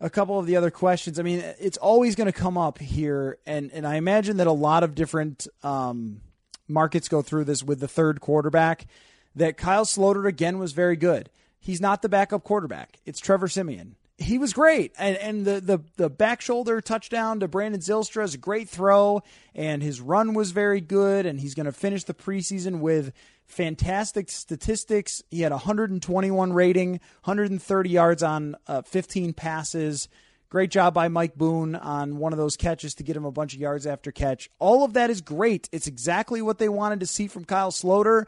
a 0.00 0.10
couple 0.10 0.38
of 0.38 0.46
the 0.46 0.56
other 0.56 0.70
questions. 0.70 1.18
I 1.18 1.22
mean, 1.22 1.42
it's 1.58 1.76
always 1.76 2.14
going 2.14 2.26
to 2.26 2.38
come 2.38 2.56
up 2.56 2.78
here, 2.78 3.38
and, 3.46 3.70
and 3.72 3.86
I 3.86 3.96
imagine 3.96 4.36
that 4.36 4.46
a 4.46 4.52
lot 4.52 4.82
of 4.82 4.94
different 4.94 5.46
um, 5.62 6.20
markets 6.68 7.08
go 7.08 7.22
through 7.22 7.44
this 7.44 7.62
with 7.62 7.80
the 7.80 7.88
third 7.88 8.20
quarterback. 8.20 8.86
That 9.34 9.56
Kyle 9.56 9.84
Sloter 9.84 10.26
again 10.26 10.58
was 10.58 10.72
very 10.72 10.96
good. 10.96 11.30
He's 11.60 11.80
not 11.80 12.02
the 12.02 12.08
backup 12.08 12.44
quarterback. 12.44 12.98
It's 13.04 13.20
Trevor 13.20 13.46
Siemian. 13.46 13.94
He 14.20 14.36
was 14.36 14.52
great, 14.52 14.92
and 14.98 15.16
and 15.16 15.44
the 15.44 15.60
the 15.60 15.78
the 15.96 16.10
back 16.10 16.40
shoulder 16.40 16.80
touchdown 16.80 17.38
to 17.38 17.48
Brandon 17.48 17.80
Zylstra 17.80 18.24
is 18.24 18.34
a 18.34 18.38
great 18.38 18.68
throw, 18.68 19.22
and 19.54 19.80
his 19.80 20.00
run 20.00 20.34
was 20.34 20.50
very 20.50 20.80
good, 20.80 21.24
and 21.24 21.38
he's 21.38 21.54
going 21.54 21.66
to 21.66 21.72
finish 21.72 22.02
the 22.02 22.14
preseason 22.14 22.80
with 22.80 23.12
fantastic 23.46 24.28
statistics. 24.28 25.22
He 25.30 25.42
had 25.42 25.52
121 25.52 26.52
rating, 26.52 26.90
130 27.22 27.90
yards 27.90 28.22
on 28.24 28.56
uh, 28.66 28.82
15 28.82 29.34
passes. 29.34 30.08
Great 30.50 30.70
job 30.70 30.94
by 30.94 31.08
Mike 31.08 31.36
Boone 31.36 31.76
on 31.76 32.16
one 32.16 32.32
of 32.32 32.38
those 32.38 32.56
catches 32.56 32.94
to 32.94 33.02
get 33.02 33.16
him 33.16 33.26
a 33.26 33.30
bunch 33.30 33.54
of 33.54 33.60
yards 33.60 33.86
after 33.86 34.10
catch. 34.10 34.50
All 34.58 34.82
of 34.82 34.94
that 34.94 35.10
is 35.10 35.20
great. 35.20 35.68
It's 35.72 35.86
exactly 35.86 36.40
what 36.40 36.58
they 36.58 36.70
wanted 36.70 37.00
to 37.00 37.06
see 37.06 37.28
from 37.28 37.44
Kyle 37.44 37.70
Sloter. 37.70 38.24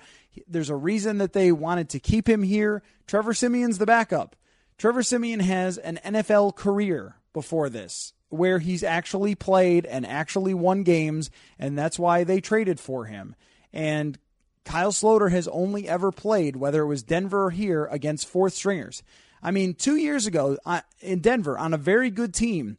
There's 0.47 0.69
a 0.69 0.77
reason 0.77 1.19
that 1.19 1.33
they 1.33 1.51
wanted 1.51 1.89
to 1.91 1.99
keep 1.99 2.29
him 2.29 2.43
here. 2.43 2.83
Trevor 3.07 3.33
Siemian's 3.33 3.79
the 3.79 3.87
backup. 3.87 4.37
Trevor 4.81 5.03
Siemian 5.03 5.41
has 5.41 5.77
an 5.77 6.01
NFL 6.03 6.57
career 6.57 7.17
before 7.35 7.69
this 7.69 8.15
where 8.31 8.59
he's 8.59 8.83
actually 8.83 9.35
played 9.35 9.85
and 9.85 10.07
actually 10.07 10.55
won 10.55 10.85
games, 10.85 11.31
and 11.59 11.77
that's 11.77 11.99
why 11.99 12.25
they 12.25 12.41
traded 12.41 12.81
for 12.81 13.05
him. 13.05 13.37
And 13.75 14.19
Kyle 14.65 14.91
Sloter 14.91 15.31
has 15.33 15.47
only 15.49 15.87
ever 15.87 16.11
played, 16.11 16.57
whether 16.57 16.81
it 16.81 16.87
was 16.87 17.03
Denver 17.03 17.45
or 17.45 17.51
here, 17.51 17.85
against 17.91 18.27
fourth 18.27 18.55
stringers. 18.55 19.03
I 19.43 19.51
mean, 19.51 19.75
two 19.75 19.97
years 19.97 20.27
ago 20.27 20.57
in 21.03 21.21
Denver 21.21 21.59
on 21.59 21.75
a 21.75 21.79
very 21.79 22.09
good 22.09 22.33
team, 22.33 22.79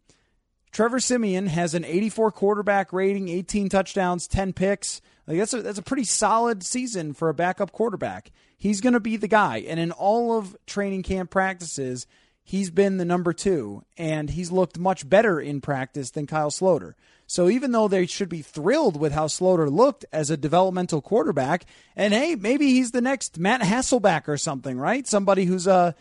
Trevor 0.72 1.00
Siemian 1.00 1.48
has 1.48 1.74
an 1.74 1.84
84 1.84 2.32
quarterback 2.32 2.94
rating, 2.94 3.28
18 3.28 3.70
touchdowns, 3.70 4.28
10 4.28 4.54
picks. 4.54 5.02
Like 5.28 5.38
that's 5.38 5.54
a, 5.54 5.62
that's 5.62 5.80
a 5.80 5.84
pretty 5.84 6.06
solid 6.06 6.64
season 6.64 7.14
for 7.14 7.30
a 7.30 7.34
backup 7.34 7.72
quarterback. 7.72 8.32
He's 8.58 8.82
going 8.82 8.94
to 8.94 9.00
be 9.00 9.18
the 9.18 9.28
guy. 9.28 9.60
And 9.68 9.80
in 9.80 9.92
all 9.92 10.38
of 10.38 10.56
training 10.66 11.04
camp 11.04 11.30
practices, 11.30 12.08
he's 12.44 12.70
been 12.70 12.98
the 12.98 13.06
number 13.06 13.34
two, 13.34 13.84
and 13.98 14.30
he's 14.30 14.52
looked 14.52 14.78
much 14.78 15.08
better 15.08 15.40
in 15.40 15.62
practice 15.62 16.12
than 16.12 16.28
Kyle 16.28 16.52
Sloter. 16.52 16.94
So 17.28 17.50
even 17.50 17.72
though 17.72 17.88
they 17.88 18.06
should 18.08 18.30
be 18.30 18.42
thrilled 18.42 19.00
with 19.00 19.14
how 19.14 19.28
Sloter 19.28 19.72
looked 19.72 20.06
as 20.12 20.30
a 20.30 20.38
developmental 20.38 21.02
quarterback, 21.02 21.66
and 21.96 22.14
hey, 22.14 22.36
maybe 22.36 22.68
he's 22.68 22.92
the 22.92 23.02
next 23.02 23.40
Matt 23.40 23.62
Hasselbeck 23.62 24.28
or 24.28 24.38
something, 24.38 24.78
right? 24.78 25.08
Somebody 25.08 25.46
who's 25.46 25.68
uh, 25.68 25.94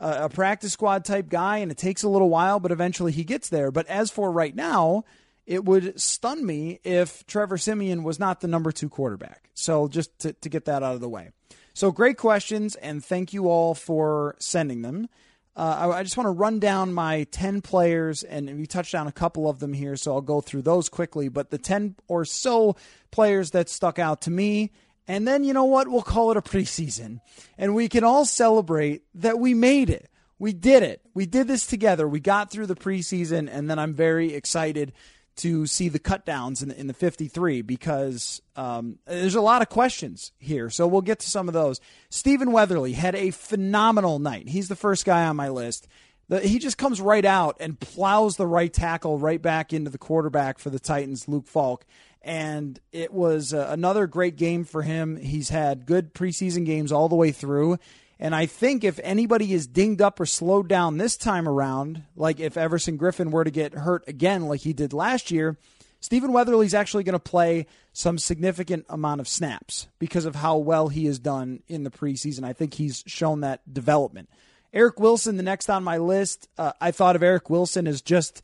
a 0.00 0.28
practice 0.28 0.72
squad 0.72 1.04
type 1.04 1.28
guy, 1.28 1.58
and 1.58 1.70
it 1.70 1.78
takes 1.78 2.02
a 2.02 2.08
little 2.08 2.30
while, 2.30 2.58
but 2.58 2.72
eventually 2.72 3.12
he 3.12 3.22
gets 3.22 3.48
there. 3.48 3.70
But 3.70 3.86
as 3.86 4.10
for 4.10 4.32
right 4.32 4.54
now, 4.54 5.04
it 5.46 5.64
would 5.64 6.00
stun 6.00 6.44
me 6.44 6.80
if 6.84 7.26
Trevor 7.26 7.58
Siemian 7.58 8.02
was 8.02 8.18
not 8.18 8.40
the 8.40 8.48
number 8.48 8.72
two 8.72 8.88
quarterback. 8.88 9.50
So 9.54 9.88
just 9.88 10.18
to, 10.20 10.32
to 10.32 10.48
get 10.48 10.64
that 10.64 10.82
out 10.82 10.94
of 10.94 11.00
the 11.00 11.08
way. 11.08 11.30
So 11.74 11.92
great 11.92 12.16
questions, 12.16 12.76
and 12.76 13.04
thank 13.04 13.32
you 13.32 13.48
all 13.48 13.74
for 13.74 14.36
sending 14.38 14.82
them. 14.82 15.08
Uh, 15.56 15.90
I, 15.92 15.98
I, 15.98 16.02
just 16.04 16.16
want 16.16 16.26
to 16.26 16.32
run 16.32 16.60
down 16.60 16.92
my 16.92 17.24
10 17.32 17.60
players, 17.60 18.22
and 18.22 18.58
we 18.58 18.66
touched 18.66 18.94
on 18.94 19.06
a 19.06 19.12
couple 19.12 19.48
of 19.48 19.58
them 19.58 19.72
here, 19.72 19.96
so 19.96 20.14
I'll 20.14 20.20
go 20.20 20.40
through 20.40 20.62
those 20.62 20.88
quickly. 20.88 21.28
But 21.28 21.50
the 21.50 21.58
10 21.58 21.96
or 22.06 22.24
so 22.24 22.76
players 23.10 23.50
that 23.50 23.68
stuck 23.68 23.98
out 23.98 24.22
to 24.22 24.30
me, 24.30 24.70
and 25.08 25.26
then 25.26 25.44
you 25.44 25.52
know 25.52 25.64
what? 25.64 25.88
We'll 25.88 26.02
call 26.02 26.30
it 26.30 26.36
a 26.36 26.42
preseason, 26.42 27.20
and 27.58 27.74
we 27.74 27.88
can 27.88 28.04
all 28.04 28.24
celebrate 28.24 29.02
that 29.14 29.38
we 29.38 29.54
made 29.54 29.90
it. 29.90 30.08
We 30.38 30.52
did 30.52 30.82
it. 30.82 31.02
We 31.12 31.26
did 31.26 31.48
this 31.48 31.66
together. 31.66 32.08
We 32.08 32.20
got 32.20 32.50
through 32.50 32.66
the 32.66 32.74
preseason, 32.74 33.48
and 33.52 33.68
then 33.68 33.78
I'm 33.78 33.92
very 33.92 34.32
excited 34.32 34.92
to 35.36 35.66
see 35.66 35.88
the 35.88 35.98
cutdowns 35.98 36.62
in 36.62 36.68
the, 36.68 36.78
in 36.78 36.86
the 36.86 36.94
53 36.94 37.62
because 37.62 38.42
um, 38.56 38.98
there's 39.06 39.34
a 39.34 39.40
lot 39.40 39.62
of 39.62 39.68
questions 39.68 40.32
here. 40.38 40.68
So 40.70 40.86
we'll 40.86 41.00
get 41.00 41.20
to 41.20 41.30
some 41.30 41.48
of 41.48 41.54
those. 41.54 41.80
Stephen 42.10 42.52
Weatherly 42.52 42.92
had 42.92 43.14
a 43.14 43.30
phenomenal 43.30 44.18
night. 44.18 44.48
He's 44.48 44.68
the 44.68 44.76
first 44.76 45.04
guy 45.04 45.26
on 45.26 45.36
my 45.36 45.48
list. 45.48 45.88
The, 46.28 46.40
he 46.40 46.58
just 46.58 46.78
comes 46.78 47.00
right 47.00 47.24
out 47.24 47.56
and 47.58 47.78
plows 47.78 48.36
the 48.36 48.46
right 48.46 48.72
tackle 48.72 49.18
right 49.18 49.40
back 49.40 49.72
into 49.72 49.90
the 49.90 49.98
quarterback 49.98 50.58
for 50.58 50.70
the 50.70 50.78
Titans, 50.78 51.26
Luke 51.26 51.46
Falk. 51.46 51.86
And 52.22 52.78
it 52.92 53.12
was 53.12 53.54
uh, 53.54 53.68
another 53.70 54.06
great 54.06 54.36
game 54.36 54.64
for 54.64 54.82
him. 54.82 55.16
He's 55.16 55.48
had 55.48 55.86
good 55.86 56.12
preseason 56.12 56.66
games 56.66 56.92
all 56.92 57.08
the 57.08 57.16
way 57.16 57.32
through. 57.32 57.78
And 58.18 58.34
I 58.34 58.44
think 58.44 58.84
if 58.84 59.00
anybody 59.02 59.54
is 59.54 59.66
dinged 59.66 60.02
up 60.02 60.20
or 60.20 60.26
slowed 60.26 60.68
down 60.68 60.98
this 60.98 61.16
time 61.16 61.48
around, 61.48 62.02
like 62.14 62.38
if 62.38 62.58
Everson 62.58 62.98
Griffen 62.98 63.30
were 63.30 63.44
to 63.44 63.50
get 63.50 63.72
hurt 63.72 64.04
again 64.06 64.46
like 64.46 64.60
he 64.60 64.74
did 64.74 64.92
last 64.92 65.30
year, 65.30 65.56
Stephen 66.00 66.32
Weatherly's 66.32 66.74
actually 66.74 67.04
going 67.04 67.14
to 67.14 67.18
play 67.18 67.66
some 67.92 68.18
significant 68.18 68.84
amount 68.88 69.22
of 69.22 69.28
snaps 69.28 69.88
because 69.98 70.26
of 70.26 70.36
how 70.36 70.58
well 70.58 70.88
he 70.88 71.06
has 71.06 71.18
done 71.18 71.62
in 71.68 71.84
the 71.84 71.90
preseason. 71.90 72.44
I 72.44 72.52
think 72.52 72.74
he's 72.74 73.02
shown 73.06 73.40
that 73.40 73.72
development. 73.72 74.28
Eric 74.72 75.00
Wilson, 75.00 75.36
the 75.36 75.42
next 75.42 75.68
on 75.68 75.82
my 75.82 75.98
list, 75.98 76.48
uh, 76.56 76.72
I 76.80 76.90
thought 76.90 77.16
of 77.16 77.22
Eric 77.22 77.50
Wilson 77.50 77.86
as 77.86 78.02
just 78.02 78.42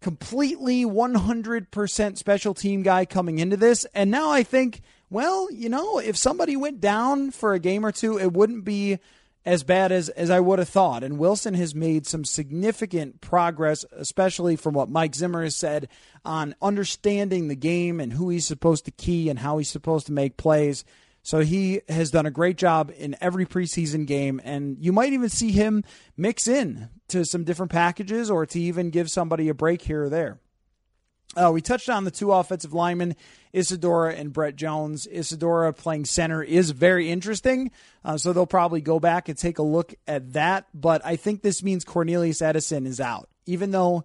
completely 0.00 0.84
100% 0.84 2.18
special 2.18 2.54
team 2.54 2.82
guy 2.82 3.04
coming 3.04 3.38
into 3.38 3.56
this. 3.56 3.86
And 3.94 4.10
now 4.10 4.30
I 4.30 4.42
think 4.42 4.82
well, 5.08 5.50
you 5.52 5.68
know, 5.68 5.98
if 5.98 6.16
somebody 6.16 6.56
went 6.56 6.80
down 6.80 7.30
for 7.30 7.54
a 7.54 7.60
game 7.60 7.86
or 7.86 7.92
two, 7.92 8.18
it 8.18 8.32
wouldn't 8.32 8.64
be 8.64 8.98
as 9.44 9.62
bad 9.62 9.92
as, 9.92 10.08
as 10.08 10.30
I 10.30 10.40
would 10.40 10.58
have 10.58 10.68
thought. 10.68 11.04
And 11.04 11.18
Wilson 11.18 11.54
has 11.54 11.74
made 11.74 12.06
some 12.06 12.24
significant 12.24 13.20
progress, 13.20 13.84
especially 13.92 14.56
from 14.56 14.74
what 14.74 14.90
Mike 14.90 15.14
Zimmer 15.14 15.44
has 15.44 15.54
said 15.54 15.88
on 16.24 16.56
understanding 16.60 17.46
the 17.46 17.54
game 17.54 18.00
and 18.00 18.12
who 18.12 18.28
he's 18.30 18.46
supposed 18.46 18.84
to 18.86 18.90
key 18.90 19.28
and 19.28 19.38
how 19.38 19.58
he's 19.58 19.70
supposed 19.70 20.06
to 20.06 20.12
make 20.12 20.36
plays. 20.36 20.84
So 21.26 21.40
he 21.40 21.80
has 21.88 22.12
done 22.12 22.24
a 22.24 22.30
great 22.30 22.56
job 22.56 22.92
in 22.96 23.16
every 23.20 23.46
preseason 23.46 24.06
game, 24.06 24.40
and 24.44 24.76
you 24.78 24.92
might 24.92 25.12
even 25.12 25.28
see 25.28 25.50
him 25.50 25.82
mix 26.16 26.46
in 26.46 26.88
to 27.08 27.24
some 27.24 27.42
different 27.42 27.72
packages 27.72 28.30
or 28.30 28.46
to 28.46 28.60
even 28.60 28.90
give 28.90 29.10
somebody 29.10 29.48
a 29.48 29.54
break 29.54 29.82
here 29.82 30.04
or 30.04 30.08
there. 30.08 30.38
Uh, 31.36 31.50
we 31.52 31.60
touched 31.60 31.90
on 31.90 32.04
the 32.04 32.12
two 32.12 32.30
offensive 32.30 32.72
linemen, 32.72 33.16
Isidora 33.52 34.14
and 34.14 34.32
Brett 34.32 34.54
Jones. 34.54 35.08
Isidora 35.08 35.72
playing 35.72 36.04
center 36.04 36.44
is 36.44 36.70
very 36.70 37.10
interesting, 37.10 37.72
uh, 38.04 38.16
so 38.16 38.32
they'll 38.32 38.46
probably 38.46 38.80
go 38.80 39.00
back 39.00 39.28
and 39.28 39.36
take 39.36 39.58
a 39.58 39.64
look 39.64 39.94
at 40.06 40.34
that. 40.34 40.68
But 40.72 41.04
I 41.04 41.16
think 41.16 41.42
this 41.42 41.60
means 41.60 41.84
Cornelius 41.84 42.40
Edison 42.40 42.86
is 42.86 43.00
out, 43.00 43.28
even 43.46 43.72
though 43.72 44.04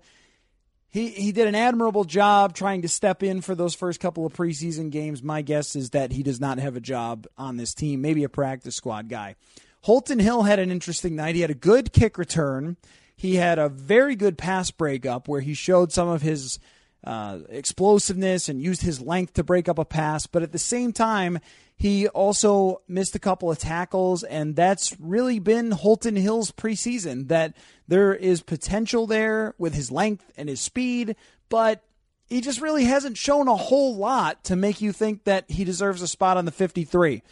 he 0.92 1.10
he 1.10 1.32
did 1.32 1.48
an 1.48 1.56
admirable 1.56 2.04
job 2.04 2.54
trying 2.54 2.82
to 2.82 2.88
step 2.88 3.24
in 3.24 3.42
for 3.42 3.56
those 3.56 3.74
first 3.74 4.00
couple 4.00 4.26
of 4.26 4.34
preseason 4.34 4.92
games. 4.92 5.24
My 5.24 5.42
guess 5.42 5.76
is 5.76 5.92
that 5.92 6.12
he 6.12 6.22
does 6.22 6.40
not 6.40 6.60
have 6.60 6.76
a 6.76 6.82
job 6.82 7.28
on 7.38 7.58
this 7.58 7.74
team, 7.74 8.02
maybe 8.02 8.24
a 8.24 8.30
practice 8.30 8.76
squad 8.76 9.08
guy. 9.08 9.36
Holton 9.84 10.20
Hill 10.20 10.44
had 10.44 10.60
an 10.60 10.70
interesting 10.70 11.16
night. 11.16 11.36
He 11.36 11.42
had 11.42 11.50
a 11.50 11.56
good 11.56 11.94
kick 11.94 12.18
return. 12.18 12.78
He 13.16 13.36
had 13.36 13.58
a 13.58 13.70
very 13.70 14.16
good 14.16 14.38
pass 14.38 14.70
breakup 14.70 15.28
where 15.28 15.42
he 15.42 15.54
showed 15.54 15.92
some 15.92 16.08
of 16.08 16.22
his 16.22 16.60
uh, 17.04 17.40
explosiveness 17.50 18.48
and 18.50 18.62
used 18.62 18.82
his 18.82 19.02
length 19.02 19.34
to 19.34 19.44
break 19.44 19.68
up 19.68 19.80
a 19.80 19.86
pass. 19.86 20.28
But 20.28 20.44
at 20.44 20.52
the 20.52 20.60
same 20.60 20.94
time, 20.94 21.40
he 21.76 22.08
also 22.08 22.82
missed 22.88 23.16
a 23.16 23.20
couple 23.20 23.50
of 23.50 23.58
tackles, 23.58 24.24
and 24.24 24.56
that's 24.56 24.96
really 25.00 25.40
been 25.40 25.72
Holton 25.72 26.16
Hill's 26.16 26.52
preseason. 26.52 27.28
That 27.30 27.56
there 27.88 28.14
is 28.14 28.44
potential 28.44 29.08
there 29.08 29.56
with 29.58 29.74
his 29.74 29.92
length 29.92 30.32
and 30.38 30.48
his 30.48 30.62
speed, 30.62 31.16
but 31.50 31.84
he 32.28 32.40
just 32.40 32.62
really 32.62 32.86
hasn't 32.86 33.18
shown 33.18 33.48
a 33.48 33.56
whole 33.56 33.96
lot 33.96 34.44
to 34.46 34.56
make 34.56 34.80
you 34.80 34.92
think 34.92 35.24
that 35.24 35.50
he 35.50 35.64
deserves 35.64 36.02
a 36.02 36.08
spot 36.08 36.38
on 36.38 36.46
the 36.46 36.52
53. 36.52 37.24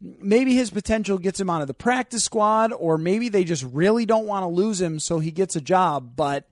Maybe 0.00 0.54
his 0.54 0.70
potential 0.70 1.18
gets 1.18 1.40
him 1.40 1.50
onto 1.50 1.66
the 1.66 1.74
practice 1.74 2.24
squad, 2.24 2.72
or 2.72 2.96
maybe 2.98 3.28
they 3.28 3.44
just 3.44 3.64
really 3.64 4.06
don't 4.06 4.26
want 4.26 4.44
to 4.44 4.48
lose 4.48 4.80
him 4.80 5.00
so 5.00 5.18
he 5.18 5.30
gets 5.30 5.56
a 5.56 5.60
job. 5.60 6.14
But 6.16 6.48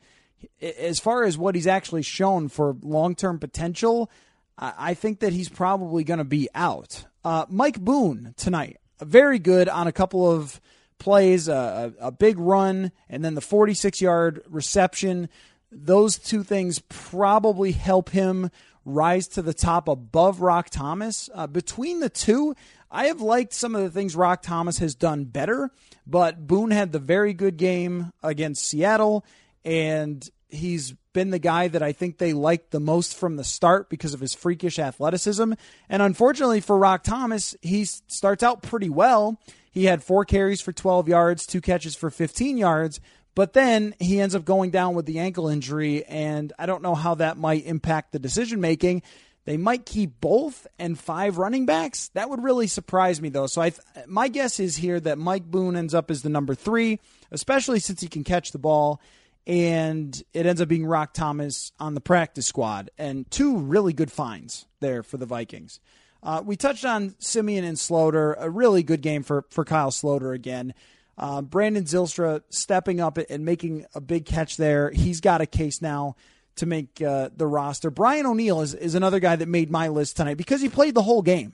as 0.61 0.99
far 0.99 1.25
as 1.25 1.37
what 1.37 1.55
he's 1.55 1.67
actually 1.67 2.03
shown 2.03 2.49
for 2.49 2.77
long 2.83 3.15
term 3.15 3.39
potential, 3.39 4.11
I 4.57 4.95
think 4.95 5.21
that 5.21 5.33
he's 5.33 5.49
probably 5.49 6.05
going 6.05 6.19
to 6.19 6.25
be 6.25 6.49
out. 6.55 7.05
Uh, 7.25 7.47
Mike 7.49 7.81
Boone 7.81 8.35
tonight, 8.37 8.79
very 9.01 9.39
good 9.39 9.69
on 9.69 9.87
a 9.87 9.93
couple 9.93 10.31
of 10.31 10.61
plays, 10.99 11.49
a, 11.49 11.93
a 11.99 12.13
big 12.13 12.39
run, 12.39 12.93
and 13.09 13.25
then 13.25 13.35
the 13.35 13.41
46 13.41 14.01
yard 14.01 14.43
reception. 14.49 15.29
Those 15.73 16.19
two 16.19 16.45
things 16.45 16.81
probably 16.89 17.73
help 17.73 18.11
him 18.11 18.51
rise 18.85 19.27
to 19.29 19.43
the 19.43 19.55
top 19.55 19.89
above 19.89 20.41
Rock 20.41 20.71
Thomas. 20.71 21.29
Uh, 21.35 21.47
between 21.47 22.01
the 22.01 22.11
two, 22.11 22.55
I 22.91 23.07
have 23.07 23.21
liked 23.21 23.53
some 23.53 23.75
of 23.75 23.83
the 23.83 23.91
things 23.91 24.15
Rock 24.15 24.43
Thomas 24.43 24.79
has 24.79 24.95
done 24.95 25.25
better, 25.25 25.71
but 26.07 26.47
Boone 26.47 26.71
had 26.71 26.93
the 26.93 26.99
very 26.99 27.33
good 27.33 27.57
game 27.57 28.13
against 28.23 28.67
Seattle, 28.67 29.25
and 29.65 30.29
he's 30.49 30.95
been 31.13 31.31
the 31.31 31.39
guy 31.39 31.69
that 31.69 31.83
I 31.83 31.93
think 31.93 32.19
they 32.19 32.33
liked 32.33 32.71
the 32.71 32.81
most 32.81 33.17
from 33.17 33.37
the 33.37 33.45
start 33.45 33.89
because 33.89 34.15
of 34.15 34.21
his 34.21 34.35
freakish 34.35 34.79
athleticism. 34.79 35.53
And 35.89 36.03
unfortunately 36.03 36.61
for 36.61 36.77
Rock 36.79 37.03
Thomas, 37.05 37.57
he 37.63 37.85
starts 37.85 38.43
out 38.43 38.63
pretty 38.63 38.89
well. 38.89 39.41
He 39.71 39.85
had 39.87 40.03
four 40.03 40.25
carries 40.25 40.61
for 40.61 40.73
12 40.73 41.09
yards, 41.09 41.47
two 41.47 41.61
catches 41.61 41.97
for 41.97 42.11
15 42.11 42.57
yards, 42.57 43.01
but 43.35 43.53
then 43.53 43.95
he 43.99 44.21
ends 44.21 44.35
up 44.35 44.45
going 44.45 44.71
down 44.71 44.95
with 44.95 45.07
the 45.07 45.19
ankle 45.19 45.49
injury, 45.49 46.05
and 46.05 46.53
I 46.59 46.67
don't 46.67 46.83
know 46.83 46.95
how 46.95 47.17
that 47.17 47.37
might 47.37 47.67
impact 47.67 48.13
the 48.13 48.21
decision 48.21 48.61
making. 48.61 49.03
They 49.45 49.57
might 49.57 49.85
keep 49.85 50.21
both 50.21 50.67
and 50.79 50.99
five 50.99 51.37
running 51.37 51.67
backs. 51.67 52.09
That 52.15 52.31
would 52.31 52.43
really 52.43 52.67
surprise 52.67 53.21
me, 53.21 53.29
though. 53.29 53.47
So 53.47 53.61
I, 53.61 53.73
my 54.07 54.29
guess 54.29 54.59
is 54.59 54.77
here 54.77 55.01
that 55.01 55.19
Mike 55.19 55.45
Boone 55.45 55.77
ends 55.77 55.95
up 55.95 56.11
as 56.11 56.23
the 56.23 56.31
number 56.31 56.55
three, 56.55 57.01
especially 57.31 57.81
since 57.81 58.01
he 58.01 58.09
can 58.09 58.25
catch 58.25 58.53
the 58.53 58.59
ball, 58.59 59.01
and 59.47 60.23
it 60.33 60.47
ends 60.47 60.61
up 60.61 60.69
being 60.69 60.87
Rock 60.87 61.13
Thomas 61.13 61.73
on 61.79 61.95
the 61.95 62.01
practice 62.01 62.47
squad, 62.47 62.91
and 62.99 63.31
two 63.31 63.59
really 63.59 63.93
good 63.93 64.11
finds 64.11 64.67
there 64.81 65.03
for 65.03 65.17
the 65.17 65.27
Vikings. 65.27 65.81
Uh, 66.23 66.43
we 66.45 66.57
touched 66.57 66.85
on 66.85 67.15
Siemian 67.19 67.65
and 67.65 67.77
Sloter, 67.77 68.35
a 68.39 68.49
really 68.49 68.83
good 68.83 69.03
game 69.03 69.23
for 69.23 69.45
for 69.51 69.65
Kyle 69.65 69.91
Sloter 69.91 70.35
again. 70.35 70.75
Uh, 71.17 71.43
Brandon 71.43 71.85
Zylstra 71.85 72.43
stepping 72.49 73.01
up 73.01 73.19
and 73.19 73.45
making 73.45 73.87
a 73.95 74.01
big 74.01 74.25
catch 74.25 74.57
there. 74.57 74.91
He's 74.91 75.21
got 75.21 75.41
a 75.41 75.47
case 75.47 75.81
now 75.81 76.17
to 76.57 76.67
make 76.67 77.01
uh, 77.03 77.31
the 77.37 77.47
roster. 77.47 77.91
Brian 77.91 78.27
O'Neill 78.27 78.61
is, 78.61 78.75
is 78.75 78.95
another 78.95 79.21
guy 79.21 79.37
that 79.37 79.49
made 79.49 79.71
my 79.71 79.89
list 79.89 80.17
tonight 80.17 80.37
because 80.37 80.61
he 80.61 80.69
played 80.69 80.95
the 80.95 81.03
whole 81.03 81.23
game. 81.23 81.53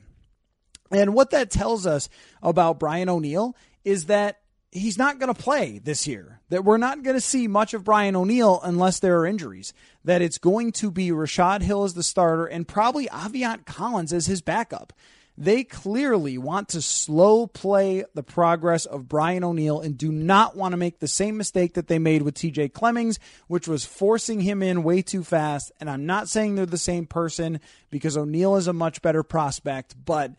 And 0.91 1.15
what 1.15 1.31
that 1.31 1.51
tells 1.51 1.87
us 1.87 2.09
about 2.43 2.79
Brian 2.79 3.09
O'Neill 3.09 3.55
is 3.85 4.07
that 4.07 4.41
he's 4.73 4.99
not 4.99 5.19
going 5.19 5.33
to 5.33 5.41
play 5.41 5.79
this 5.79 6.07
year. 6.07 6.41
That 6.49 6.65
we're 6.65 6.77
not 6.77 7.03
going 7.03 7.17
to 7.17 7.21
see 7.21 7.47
much 7.47 7.75
of 7.75 7.85
Brian 7.85 8.17
O'Neill 8.17 8.61
unless 8.63 9.01
there 9.01 9.19
are 9.19 9.27
injuries. 9.27 9.73
That 10.05 10.23
it's 10.23 10.39
going 10.39 10.73
to 10.73 10.91
be 10.91 11.11
Rashad 11.11 11.63
Hill 11.63 11.85
as 11.85 11.95
the 11.95 12.03
starter 12.03 12.47
and 12.47 12.67
probably 12.67 13.07
Aviante 13.07 13.67
Collins 13.67 14.13
as 14.13 14.27
his 14.27 14.43
backup. 14.43 14.93
They 15.39 15.65
clearly 15.65 16.37
want 16.37 16.69
to 16.71 16.83
slow 16.83 17.47
play 17.47 18.05
the 18.15 18.23
progress 18.23 18.85
of 18.85 19.09
Brian 19.09 19.43
O'Neill 19.43 19.81
and 19.81 19.97
do 19.97 20.13
not 20.13 20.55
want 20.55 20.73
to 20.73 20.77
make 20.77 20.99
the 20.99 21.09
same 21.09 21.39
mistake 21.39 21.75
that 21.75 21.87
they 21.87 21.99
made 21.99 22.21
with 22.23 22.35
TJ 22.35 22.75
Clemmings, 22.75 23.19
which 23.47 23.67
was 23.67 23.87
forcing 23.87 24.41
him 24.41 24.63
in 24.63 24.83
way 24.83 25.01
too 25.01 25.25
fast. 25.25 25.73
And 25.81 25.89
I'm 25.89 26.05
not 26.05 26.29
saying 26.29 26.57
they're 26.57 26.67
the 26.67 26.77
same 26.77 27.07
person 27.07 27.61
because 27.89 28.19
O'Neill 28.19 28.57
is 28.57 28.67
a 28.67 28.75
much 28.75 29.01
better 29.01 29.23
prospect, 29.23 29.95
but 30.05 30.33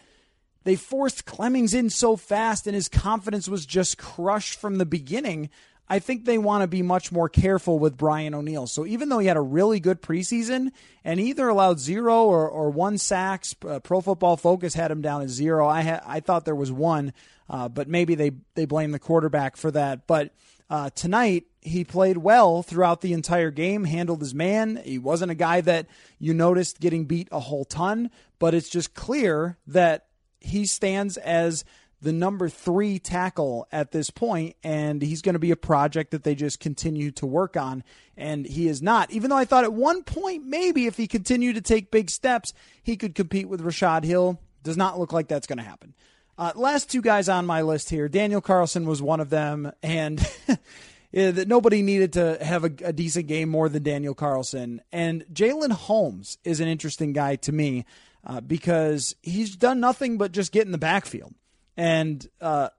they 0.64 0.76
forced 0.76 1.26
Clemmings 1.26 1.74
in 1.74 1.90
so 1.90 2.16
fast 2.16 2.68
and 2.68 2.76
his 2.76 2.88
confidence 2.88 3.48
was 3.48 3.66
just 3.66 3.98
crushed 3.98 4.60
from 4.60 4.78
the 4.78 4.86
beginning 4.86 5.50
I 5.92 6.00
think 6.00 6.24
they 6.24 6.38
want 6.38 6.62
to 6.62 6.70
be 6.70 6.84
much 6.84 7.12
more 7.12 7.28
careful 7.28 7.78
with 7.78 7.98
Brian 7.98 8.34
O'Neill. 8.34 8.66
So 8.66 8.86
even 8.86 9.10
though 9.10 9.20
he 9.20 9.28
had 9.28 9.36
a 9.36 9.42
really 9.42 9.82
good 9.82 10.02
preseason 10.02 10.72
and 11.04 11.20
either 11.20 11.50
allowed 11.50 11.82
zero 11.82 12.24
or, 12.28 12.48
or 12.48 12.70
one 12.70 12.98
sacks, 12.98 13.58
uh, 13.68 13.82
Pro 13.82 14.00
Football 14.00 14.38
Focus 14.38 14.74
had 14.74 14.90
him 14.90 15.02
down 15.02 15.22
at 15.22 15.28
zero. 15.28 15.68
I 15.68 15.82
ha- 15.82 16.02
I 16.06 16.22
thought 16.22 16.46
there 16.46 16.56
was 16.56 16.72
one, 16.72 17.12
uh, 17.50 17.68
but 17.68 17.90
maybe 17.90 18.16
they 18.16 18.32
they 18.56 18.64
blame 18.64 18.92
the 18.92 19.00
quarterback 19.00 19.58
for 19.58 19.70
that. 19.72 20.08
But 20.08 20.34
uh, 20.70 20.92
tonight 20.92 21.48
he 21.60 21.84
played 21.84 22.20
well 22.20 22.64
throughout 22.64 23.02
the 23.02 23.12
entire 23.12 23.52
game, 23.52 23.84
handled 23.84 24.22
his 24.22 24.34
man. 24.34 24.82
He 24.86 24.98
wasn't 24.98 25.32
a 25.32 25.36
guy 25.36 25.60
that 25.60 25.88
you 26.20 26.34
noticed 26.34 26.80
getting 26.80 27.04
beat 27.04 27.28
a 27.34 27.40
whole 27.42 27.66
ton, 27.66 28.12
but 28.40 28.54
it's 28.54 28.70
just 28.70 28.94
clear 28.94 29.58
that 29.68 30.06
he 30.42 30.66
stands 30.66 31.18
as 31.18 31.64
the 32.02 32.12
number 32.12 32.50
three 32.50 32.98
tackle 32.98 33.68
at 33.72 33.92
this 33.92 34.10
point, 34.10 34.56
and 34.64 35.02
he's 35.02 35.22
going 35.22 35.34
to 35.34 35.40
be 35.40 35.52
a 35.52 35.56
project 35.56 36.12
that 36.12 36.24
they 36.24 36.34
just 36.34 36.60
continue 36.60 37.12
to 37.12 37.28
work 37.28 37.56
on. 37.56 37.84
And 38.18 38.46
he 38.46 38.68
is 38.68 38.82
not, 38.82 39.12
even 39.12 39.30
though 39.30 39.38
I 39.38 39.46
thought 39.46 39.64
at 39.64 39.74
one 39.74 40.04
point 40.04 40.46
maybe 40.46 40.88
if 40.88 40.98
he 40.98 41.08
continued 41.08 41.56
to 41.56 41.62
take 41.62 41.92
big 41.92 42.10
steps, 42.10 42.54
he 42.82 42.98
could 42.98 43.14
compete 43.14 43.48
with 43.48 43.64
Rashad 43.64 44.04
Hill. 44.04 44.40
Does 44.64 44.78
not 44.78 45.00
look 45.00 45.14
like 45.14 45.28
that's 45.28 45.48
going 45.48 45.58
to 45.58 45.64
happen. 45.64 45.94
Uh, 46.38 46.52
last 46.56 46.90
two 46.90 47.02
guys 47.02 47.30
on 47.30 47.46
my 47.46 47.62
list 47.62 47.90
here, 47.90 48.10
Daniel 48.10 48.42
Carlson 48.42 48.88
was 48.88 49.02
one 49.02 49.20
of 49.20 49.30
them, 49.30 49.72
and 49.84 50.18
that 51.12 51.48
nobody 51.48 51.82
needed 51.84 52.14
to 52.14 52.44
have 52.44 52.64
a, 52.64 52.72
a, 52.84 52.94
decent 52.94 53.28
game 53.28 53.50
more 53.50 53.70
than 53.70 53.84
Daniel 53.84 54.16
Carlson. 54.16 54.82
And 54.92 55.26
Jalyn 55.32 55.72
Holmes 55.72 56.38
is 56.44 56.60
an 56.60 56.68
interesting 56.68 57.14
guy 57.14 57.36
to 57.38 57.52
me 57.52 57.86
uh, 58.26 58.42
because 58.42 59.16
he's 59.22 59.56
done 59.56 59.80
nothing 59.80 60.18
but 60.18 60.32
just 60.32 60.52
get 60.52 60.66
in 60.66 60.72
the 60.72 60.78
backfield. 60.78 61.34
And 61.78 62.28
uh, 62.40 62.70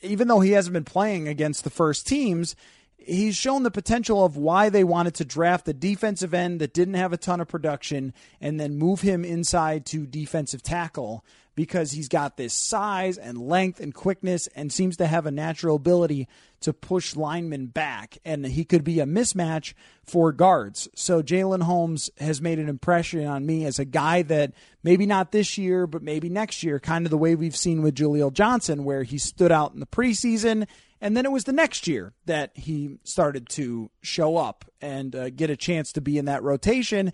even 0.00 0.28
though 0.28 0.40
he 0.40 0.52
hasn't 0.52 0.74
been 0.74 0.84
playing 0.84 1.28
against 1.28 1.64
the 1.64 1.70
first 1.70 2.06
teams, 2.06 2.56
he's 2.96 3.36
shown 3.36 3.62
the 3.62 3.70
potential 3.70 4.24
of 4.24 4.36
why 4.36 4.68
they 4.68 4.84
wanted 4.84 5.14
to 5.14 5.24
draft 5.24 5.68
a 5.68 5.72
defensive 5.72 6.34
end 6.34 6.60
that 6.60 6.74
didn't 6.74 6.94
have 6.94 7.12
a 7.12 7.18
ton 7.18 7.40
of 7.40 7.48
production 7.48 8.12
and 8.40 8.58
then 8.58 8.76
move 8.76 9.00
him 9.02 9.24
inside 9.24 9.86
to 9.86 10.06
defensive 10.06 10.62
tackle 10.62 11.24
because 11.54 11.92
he's 11.92 12.08
got 12.08 12.36
this 12.36 12.54
size 12.54 13.18
and 13.18 13.38
length 13.38 13.80
and 13.80 13.94
quickness 13.94 14.46
and 14.48 14.72
seems 14.72 14.96
to 14.96 15.06
have 15.06 15.26
a 15.26 15.30
natural 15.30 15.76
ability 15.76 16.28
to 16.60 16.72
push 16.72 17.16
linemen 17.16 17.66
back. 17.66 18.18
And 18.24 18.46
he 18.46 18.64
could 18.64 18.84
be 18.84 19.00
a 19.00 19.04
mismatch 19.04 19.74
for 20.04 20.32
guards. 20.32 20.88
So 20.94 21.22
Jalyn 21.22 21.62
Holmes 21.62 22.10
has 22.18 22.40
made 22.40 22.58
an 22.58 22.68
impression 22.68 23.26
on 23.26 23.44
me 23.44 23.64
as 23.66 23.78
a 23.78 23.84
guy 23.84 24.22
that 24.22 24.52
maybe 24.82 25.06
not 25.06 25.32
this 25.32 25.58
year, 25.58 25.86
but 25.86 26.02
maybe 26.02 26.28
next 26.28 26.62
year, 26.62 26.80
kind 26.80 27.04
of 27.06 27.10
the 27.10 27.18
way 27.18 27.34
we've 27.34 27.56
seen 27.56 27.82
with 27.82 27.96
Jaleel 27.96 28.32
Johnson, 28.32 28.84
where 28.84 29.02
he 29.02 29.18
stood 29.18 29.52
out 29.52 29.74
in 29.74 29.80
the 29.80 29.86
preseason. 29.86 30.66
And 31.00 31.16
then 31.16 31.26
it 31.26 31.32
was 31.32 31.44
the 31.44 31.52
next 31.52 31.88
year 31.88 32.12
that 32.26 32.52
he 32.54 32.98
started 33.02 33.48
to 33.50 33.90
show 34.02 34.36
up 34.36 34.64
and 34.80 35.14
uh, 35.16 35.30
get 35.30 35.50
a 35.50 35.56
chance 35.56 35.92
to 35.92 36.00
be 36.00 36.16
in 36.16 36.26
that 36.26 36.44
rotation. 36.44 37.12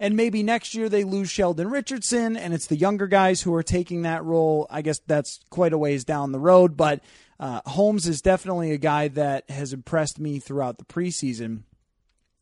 And 0.00 0.16
maybe 0.16 0.42
next 0.42 0.74
year 0.74 0.88
they 0.88 1.04
lose 1.04 1.28
Sheldon 1.28 1.70
Richardson 1.70 2.36
and 2.36 2.54
it's 2.54 2.66
the 2.66 2.76
younger 2.76 3.06
guys 3.06 3.42
who 3.42 3.52
are 3.54 3.62
taking 3.64 4.02
that 4.02 4.24
role. 4.24 4.66
I 4.70 4.82
guess 4.82 5.00
that's 5.06 5.40
quite 5.50 5.72
a 5.72 5.78
ways 5.78 6.04
down 6.04 6.32
the 6.32 6.38
road, 6.38 6.76
but 6.76 7.00
uh, 7.40 7.60
Holmes 7.66 8.06
is 8.06 8.20
definitely 8.20 8.72
a 8.72 8.78
guy 8.78 9.08
that 9.08 9.50
has 9.50 9.72
impressed 9.72 10.18
me 10.18 10.38
throughout 10.38 10.78
the 10.78 10.84
preseason. 10.84 11.62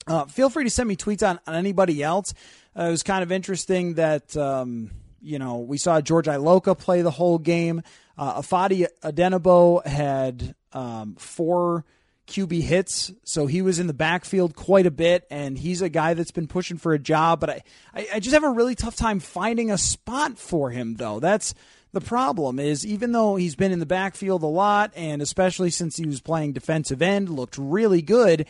Uh, 0.07 0.25
feel 0.27 0.51
free 0.51 0.65
to 0.65 0.71
send 0.71 0.89
me 0.89 0.97
tweets 0.97 1.29
on, 1.29 1.41
on 1.47 1.55
anybody 1.55 2.03
else. 2.03 2.33
Uh, 2.79 2.85
it 2.85 2.91
was 2.91 3.03
kind 3.03 3.23
of 3.23 3.33
interesting 3.33 3.95
that, 3.95 4.37
um, 4.37 4.91
you 5.21 5.39
know, 5.39 5.59
we 5.59 5.79
saw 5.79 6.01
George 6.01 6.27
Iloka 6.27 6.79
play 6.79 7.03
the 7.03 7.11
whole 7.11 7.39
game. 7.39 7.83
Uh, 8.17 8.41
Ifeadi 8.41 8.87
Odenigbo 9.03 9.85
had 9.85 10.55
um, 10.73 11.17
four 11.19 11.85
QB 12.27 12.63
hits, 12.63 13.13
so 13.25 13.47
he 13.47 13.63
was 13.63 13.79
in 13.79 13.87
the 13.87 13.95
backfield 13.95 14.57
quite 14.57 14.87
a 14.87 14.91
bit, 14.91 15.27
and 15.31 15.57
he's 15.57 15.83
a 15.83 15.89
guy 15.89 16.15
that's 16.15 16.33
been 16.33 16.49
pushing 16.49 16.77
for 16.77 16.93
a 16.93 16.99
job. 16.99 17.41
But 17.41 17.51
I, 17.51 17.63
I, 17.95 18.07
I 18.15 18.21
just 18.21 18.35
have 18.35 18.45
a 18.45 18.51
really 18.51 18.75
tough 18.75 18.97
time 18.97 19.21
finding 19.21 19.71
a 19.71 19.79
spot 19.79 20.39
for 20.39 20.71
him, 20.71 20.97
though. 20.97 21.21
That's 21.21 21.55
the 21.93 22.01
problem 22.01 22.59
is 22.59 22.85
even 22.85 23.13
though 23.13 23.37
he's 23.37 23.57
been 23.57 23.73
in 23.73 23.79
the 23.79 23.87
backfield 23.87 24.43
a 24.43 24.47
lot, 24.47 24.93
and 24.97 25.23
especially 25.23 25.71
since 25.71 25.97
he 25.97 26.07
was 26.07 26.21
playing 26.21 26.53
defensive 26.53 27.01
end, 27.01 27.31
looked 27.31 27.57
really 27.57 28.03
good. 28.03 28.47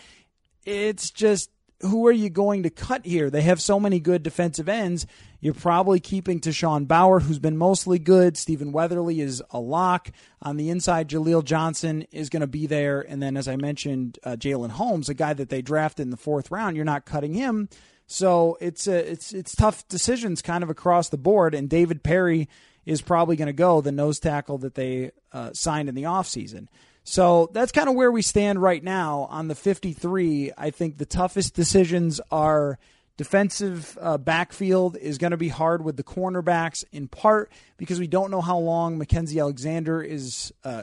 It's 0.64 1.10
just 1.10 1.50
who 1.80 2.06
are 2.06 2.12
you 2.12 2.30
going 2.30 2.62
to 2.62 2.70
cut 2.70 3.04
here? 3.04 3.28
They 3.30 3.42
have 3.42 3.60
so 3.60 3.78
many 3.78 4.00
good 4.00 4.22
defensive 4.22 4.68
ends. 4.68 5.06
You're 5.40 5.54
probably 5.54 6.00
keeping 6.00 6.40
Tashawn 6.40 6.88
Bower, 6.88 7.20
who's 7.20 7.38
been 7.38 7.58
mostly 7.58 7.98
good. 7.98 8.36
Stephen 8.36 8.72
Weatherly 8.72 9.20
is 9.20 9.42
a 9.50 9.60
lock. 9.60 10.10
On 10.40 10.56
the 10.56 10.70
inside, 10.70 11.08
Jaleel 11.08 11.44
Johnson 11.44 12.02
is 12.10 12.30
going 12.30 12.40
to 12.40 12.46
be 12.46 12.66
there. 12.66 13.00
And 13.00 13.22
then, 13.22 13.36
as 13.36 13.46
I 13.46 13.56
mentioned, 13.56 14.18
uh, 14.24 14.36
Jalyn 14.36 14.70
Holmes, 14.70 15.08
a 15.08 15.14
guy 15.14 15.34
that 15.34 15.50
they 15.50 15.62
drafted 15.62 16.04
in 16.04 16.10
the 16.10 16.16
fourth 16.16 16.50
round, 16.50 16.76
you're 16.76 16.84
not 16.84 17.04
cutting 17.04 17.34
him. 17.34 17.68
So 18.06 18.56
it's 18.60 18.86
a, 18.86 19.10
it's 19.10 19.32
it's 19.32 19.54
tough 19.54 19.86
decisions 19.88 20.40
kind 20.40 20.62
of 20.62 20.70
across 20.70 21.08
the 21.08 21.18
board. 21.18 21.54
And 21.54 21.68
David 21.68 22.02
Parry 22.02 22.48
is 22.84 23.02
probably 23.02 23.36
going 23.36 23.46
to 23.46 23.52
go, 23.52 23.80
the 23.80 23.92
nose 23.92 24.20
tackle 24.20 24.58
that 24.58 24.76
they 24.76 25.10
uh, 25.32 25.52
signed 25.52 25.88
in 25.88 25.94
the 25.94 26.04
offseason. 26.04 26.68
So 27.08 27.48
that's 27.52 27.70
kind 27.70 27.88
of 27.88 27.94
where 27.94 28.10
we 28.10 28.20
stand 28.20 28.60
right 28.60 28.82
now 28.82 29.28
on 29.30 29.46
the 29.46 29.54
53. 29.54 30.52
I 30.58 30.70
think 30.70 30.98
the 30.98 31.06
toughest 31.06 31.54
decisions 31.54 32.20
are 32.32 32.80
defensive 33.16 33.96
uh, 34.00 34.18
backfield 34.18 34.96
is 34.96 35.16
going 35.16 35.30
to 35.30 35.36
be 35.36 35.48
hard 35.48 35.84
with 35.84 35.96
the 35.96 36.02
cornerbacks 36.02 36.84
in 36.90 37.06
part 37.06 37.52
because 37.76 38.00
we 38.00 38.08
don't 38.08 38.32
know 38.32 38.40
how 38.40 38.58
long 38.58 38.98
Mackensie 38.98 39.40
Alexander 39.40 40.02
is 40.02 40.52
uh, 40.64 40.82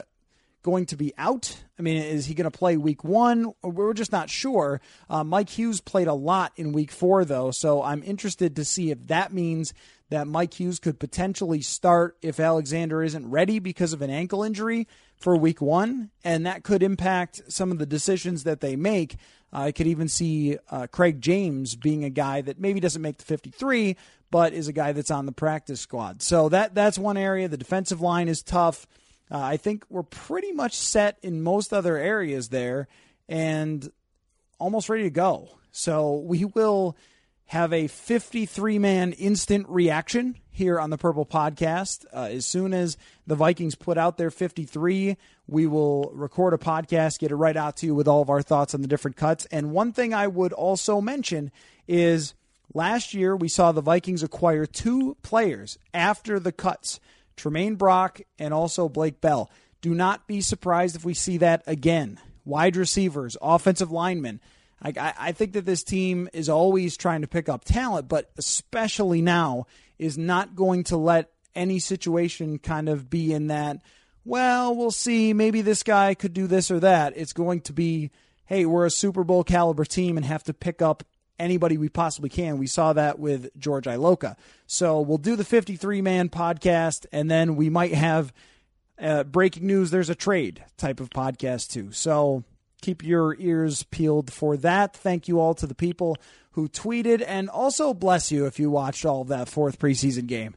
going 0.62 0.86
to 0.86 0.96
be 0.96 1.12
out. 1.18 1.62
I 1.78 1.82
mean, 1.82 2.02
is 2.02 2.24
he 2.24 2.32
going 2.32 2.50
to 2.50 2.58
play 2.58 2.78
week 2.78 3.04
one? 3.04 3.52
We're 3.62 3.92
just 3.92 4.10
not 4.10 4.30
sure. 4.30 4.80
Uh, 5.10 5.24
Mike 5.24 5.50
Hughes 5.50 5.82
played 5.82 6.08
a 6.08 6.14
lot 6.14 6.52
in 6.56 6.72
week 6.72 6.90
four, 6.90 7.26
though, 7.26 7.50
so 7.50 7.82
I'm 7.82 8.02
interested 8.02 8.56
to 8.56 8.64
see 8.64 8.90
if 8.90 9.08
that 9.08 9.30
means 9.30 9.74
that 10.14 10.28
Mike 10.28 10.54
Hughes 10.54 10.78
could 10.78 11.00
potentially 11.00 11.60
start 11.60 12.16
if 12.22 12.38
Alexander 12.38 13.02
isn't 13.02 13.28
ready 13.28 13.58
because 13.58 13.92
of 13.92 14.00
an 14.00 14.10
ankle 14.10 14.44
injury 14.44 14.86
for 15.16 15.36
week 15.36 15.60
one, 15.60 16.10
and 16.22 16.46
that 16.46 16.62
could 16.62 16.84
impact 16.84 17.42
some 17.48 17.72
of 17.72 17.78
the 17.78 17.86
decisions 17.86 18.44
that 18.44 18.60
they 18.60 18.76
make. 18.76 19.16
I 19.52 19.72
could 19.72 19.88
even 19.88 20.06
see 20.06 20.56
uh, 20.70 20.86
Craig 20.86 21.20
James 21.20 21.74
being 21.74 22.04
a 22.04 22.10
guy 22.10 22.42
that 22.42 22.60
maybe 22.60 22.78
doesn't 22.78 23.02
make 23.02 23.18
the 23.18 23.24
53, 23.24 23.96
but 24.30 24.52
is 24.52 24.68
a 24.68 24.72
guy 24.72 24.92
that's 24.92 25.10
on 25.10 25.26
the 25.26 25.32
practice 25.32 25.80
squad. 25.80 26.22
So 26.22 26.48
that 26.48 26.76
that's 26.76 26.96
one 26.96 27.16
area. 27.16 27.48
The 27.48 27.56
defensive 27.56 28.00
line 28.00 28.28
is 28.28 28.40
tough. 28.40 28.86
Uh, 29.32 29.38
I 29.38 29.56
think 29.56 29.84
we're 29.88 30.04
pretty 30.04 30.52
much 30.52 30.76
set 30.76 31.18
in 31.22 31.42
most 31.42 31.72
other 31.72 31.96
areas 31.96 32.50
there, 32.50 32.86
and 33.28 33.90
almost 34.60 34.88
ready 34.88 35.02
to 35.02 35.10
go. 35.10 35.58
So 35.72 36.18
we 36.18 36.44
will 36.44 36.96
have 37.46 37.72
a 37.72 37.86
53 37.86 38.78
man 38.78 39.12
instant 39.12 39.68
reaction 39.68 40.36
here 40.50 40.78
on 40.78 40.90
the 40.90 40.98
Purple 40.98 41.26
Podcast. 41.26 42.04
Uh, 42.12 42.28
as 42.30 42.46
soon 42.46 42.72
as 42.72 42.96
the 43.26 43.34
Vikings 43.34 43.74
put 43.74 43.98
out 43.98 44.16
their 44.16 44.30
53, 44.30 45.16
we 45.46 45.66
will 45.66 46.10
record 46.14 46.54
a 46.54 46.58
podcast, 46.58 47.18
get 47.18 47.30
it 47.30 47.36
right 47.36 47.56
out 47.56 47.76
to 47.78 47.86
you 47.86 47.94
with 47.94 48.08
all 48.08 48.22
of 48.22 48.30
our 48.30 48.42
thoughts 48.42 48.74
on 48.74 48.82
the 48.82 48.88
different 48.88 49.16
cuts. 49.16 49.46
And 49.46 49.72
one 49.72 49.92
thing 49.92 50.14
I 50.14 50.26
would 50.26 50.52
also 50.52 51.00
mention 51.00 51.50
is 51.86 52.34
last 52.72 53.14
year 53.14 53.36
we 53.36 53.48
saw 53.48 53.72
the 53.72 53.80
Vikings 53.82 54.22
acquire 54.22 54.64
two 54.64 55.16
players 55.22 55.78
after 55.92 56.38
the 56.38 56.52
cuts 56.52 57.00
Tremaine 57.36 57.74
Brock 57.74 58.20
and 58.38 58.54
also 58.54 58.88
Blake 58.88 59.20
Bell. 59.20 59.50
Do 59.80 59.94
not 59.94 60.26
be 60.26 60.40
surprised 60.40 60.96
if 60.96 61.04
we 61.04 61.14
see 61.14 61.38
that 61.38 61.62
again. 61.66 62.20
Wide 62.44 62.76
receivers, 62.76 63.36
offensive 63.42 63.90
linemen. 63.90 64.40
I, 64.84 65.14
I 65.18 65.32
think 65.32 65.54
that 65.54 65.64
this 65.64 65.82
team 65.82 66.28
is 66.32 66.48
always 66.48 66.96
trying 66.96 67.22
to 67.22 67.26
pick 67.28 67.48
up 67.48 67.64
talent, 67.64 68.08
but 68.08 68.30
especially 68.36 69.22
now 69.22 69.66
is 69.98 70.18
not 70.18 70.54
going 70.54 70.84
to 70.84 70.96
let 70.96 71.30
any 71.54 71.78
situation 71.78 72.58
kind 72.58 72.88
of 72.88 73.08
be 73.08 73.32
in 73.32 73.46
that, 73.46 73.80
well, 74.24 74.74
we'll 74.74 74.90
see, 74.90 75.32
maybe 75.32 75.62
this 75.62 75.82
guy 75.82 76.14
could 76.14 76.32
do 76.32 76.46
this 76.46 76.70
or 76.70 76.80
that. 76.80 77.14
It's 77.16 77.32
going 77.32 77.62
to 77.62 77.72
be, 77.72 78.10
hey, 78.46 78.66
we're 78.66 78.86
a 78.86 78.90
Super 78.90 79.24
Bowl 79.24 79.44
caliber 79.44 79.84
team 79.84 80.16
and 80.16 80.26
have 80.26 80.44
to 80.44 80.54
pick 80.54 80.82
up 80.82 81.04
anybody 81.38 81.76
we 81.76 81.88
possibly 81.88 82.30
can. 82.30 82.58
We 82.58 82.66
saw 82.66 82.92
that 82.92 83.18
with 83.18 83.50
George 83.58 83.84
Iloka. 83.84 84.36
So 84.66 85.00
we'll 85.00 85.18
do 85.18 85.36
the 85.36 85.44
53 85.44 86.02
man 86.02 86.28
podcast, 86.28 87.06
and 87.12 87.30
then 87.30 87.56
we 87.56 87.70
might 87.70 87.94
have 87.94 88.32
uh, 88.98 89.24
breaking 89.24 89.66
news. 89.66 89.90
There's 89.90 90.10
a 90.10 90.14
trade 90.14 90.64
type 90.76 91.00
of 91.00 91.10
podcast 91.10 91.70
too. 91.70 91.92
So 91.92 92.44
keep 92.84 93.02
your 93.02 93.34
ears 93.38 93.82
peeled 93.84 94.30
for 94.32 94.56
that. 94.58 94.94
Thank 94.94 95.26
you 95.26 95.40
all 95.40 95.54
to 95.54 95.66
the 95.66 95.74
people 95.74 96.18
who 96.52 96.68
tweeted, 96.68 97.24
and 97.26 97.48
also 97.48 97.94
bless 97.94 98.30
you 98.30 98.46
if 98.46 98.60
you 98.60 98.70
watched 98.70 99.04
all 99.04 99.22
of 99.22 99.28
that 99.28 99.48
fourth 99.48 99.78
preseason 99.78 100.26
game. 100.26 100.54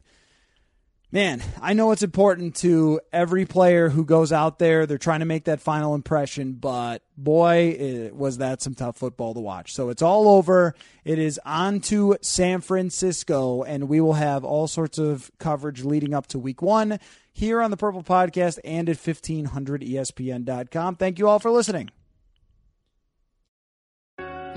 Man, 1.10 1.42
I 1.62 1.72
know 1.72 1.90
it's 1.92 2.02
important 2.02 2.54
to 2.56 3.00
every 3.14 3.46
player 3.46 3.88
who 3.88 4.04
goes 4.04 4.30
out 4.30 4.58
there. 4.58 4.84
They're 4.84 4.98
trying 4.98 5.20
to 5.20 5.26
make 5.26 5.44
that 5.44 5.58
final 5.58 5.94
impression, 5.94 6.52
but 6.52 7.02
boy, 7.16 7.74
it, 7.78 8.14
was 8.14 8.38
that 8.38 8.60
some 8.60 8.74
tough 8.74 8.98
football 8.98 9.32
to 9.32 9.40
watch. 9.40 9.72
So 9.72 9.88
it's 9.88 10.02
all 10.02 10.28
over. 10.28 10.74
It 11.06 11.18
is 11.18 11.40
on 11.46 11.80
to 11.80 12.18
San 12.20 12.60
Francisco, 12.60 13.62
and 13.62 13.88
we 13.88 14.02
will 14.02 14.12
have 14.12 14.44
all 14.44 14.68
sorts 14.68 14.98
of 14.98 15.30
coverage 15.38 15.82
leading 15.82 16.12
up 16.12 16.26
to 16.26 16.38
week 16.38 16.60
one 16.60 16.98
here 17.32 17.62
on 17.62 17.70
the 17.70 17.78
Purple 17.78 18.02
Podcast 18.02 18.58
and 18.62 18.90
at 18.90 18.98
1500ESPN.com. 18.98 20.96
Thank 20.96 21.18
you 21.18 21.26
all 21.26 21.38
for 21.38 21.50
listening. 21.50 21.88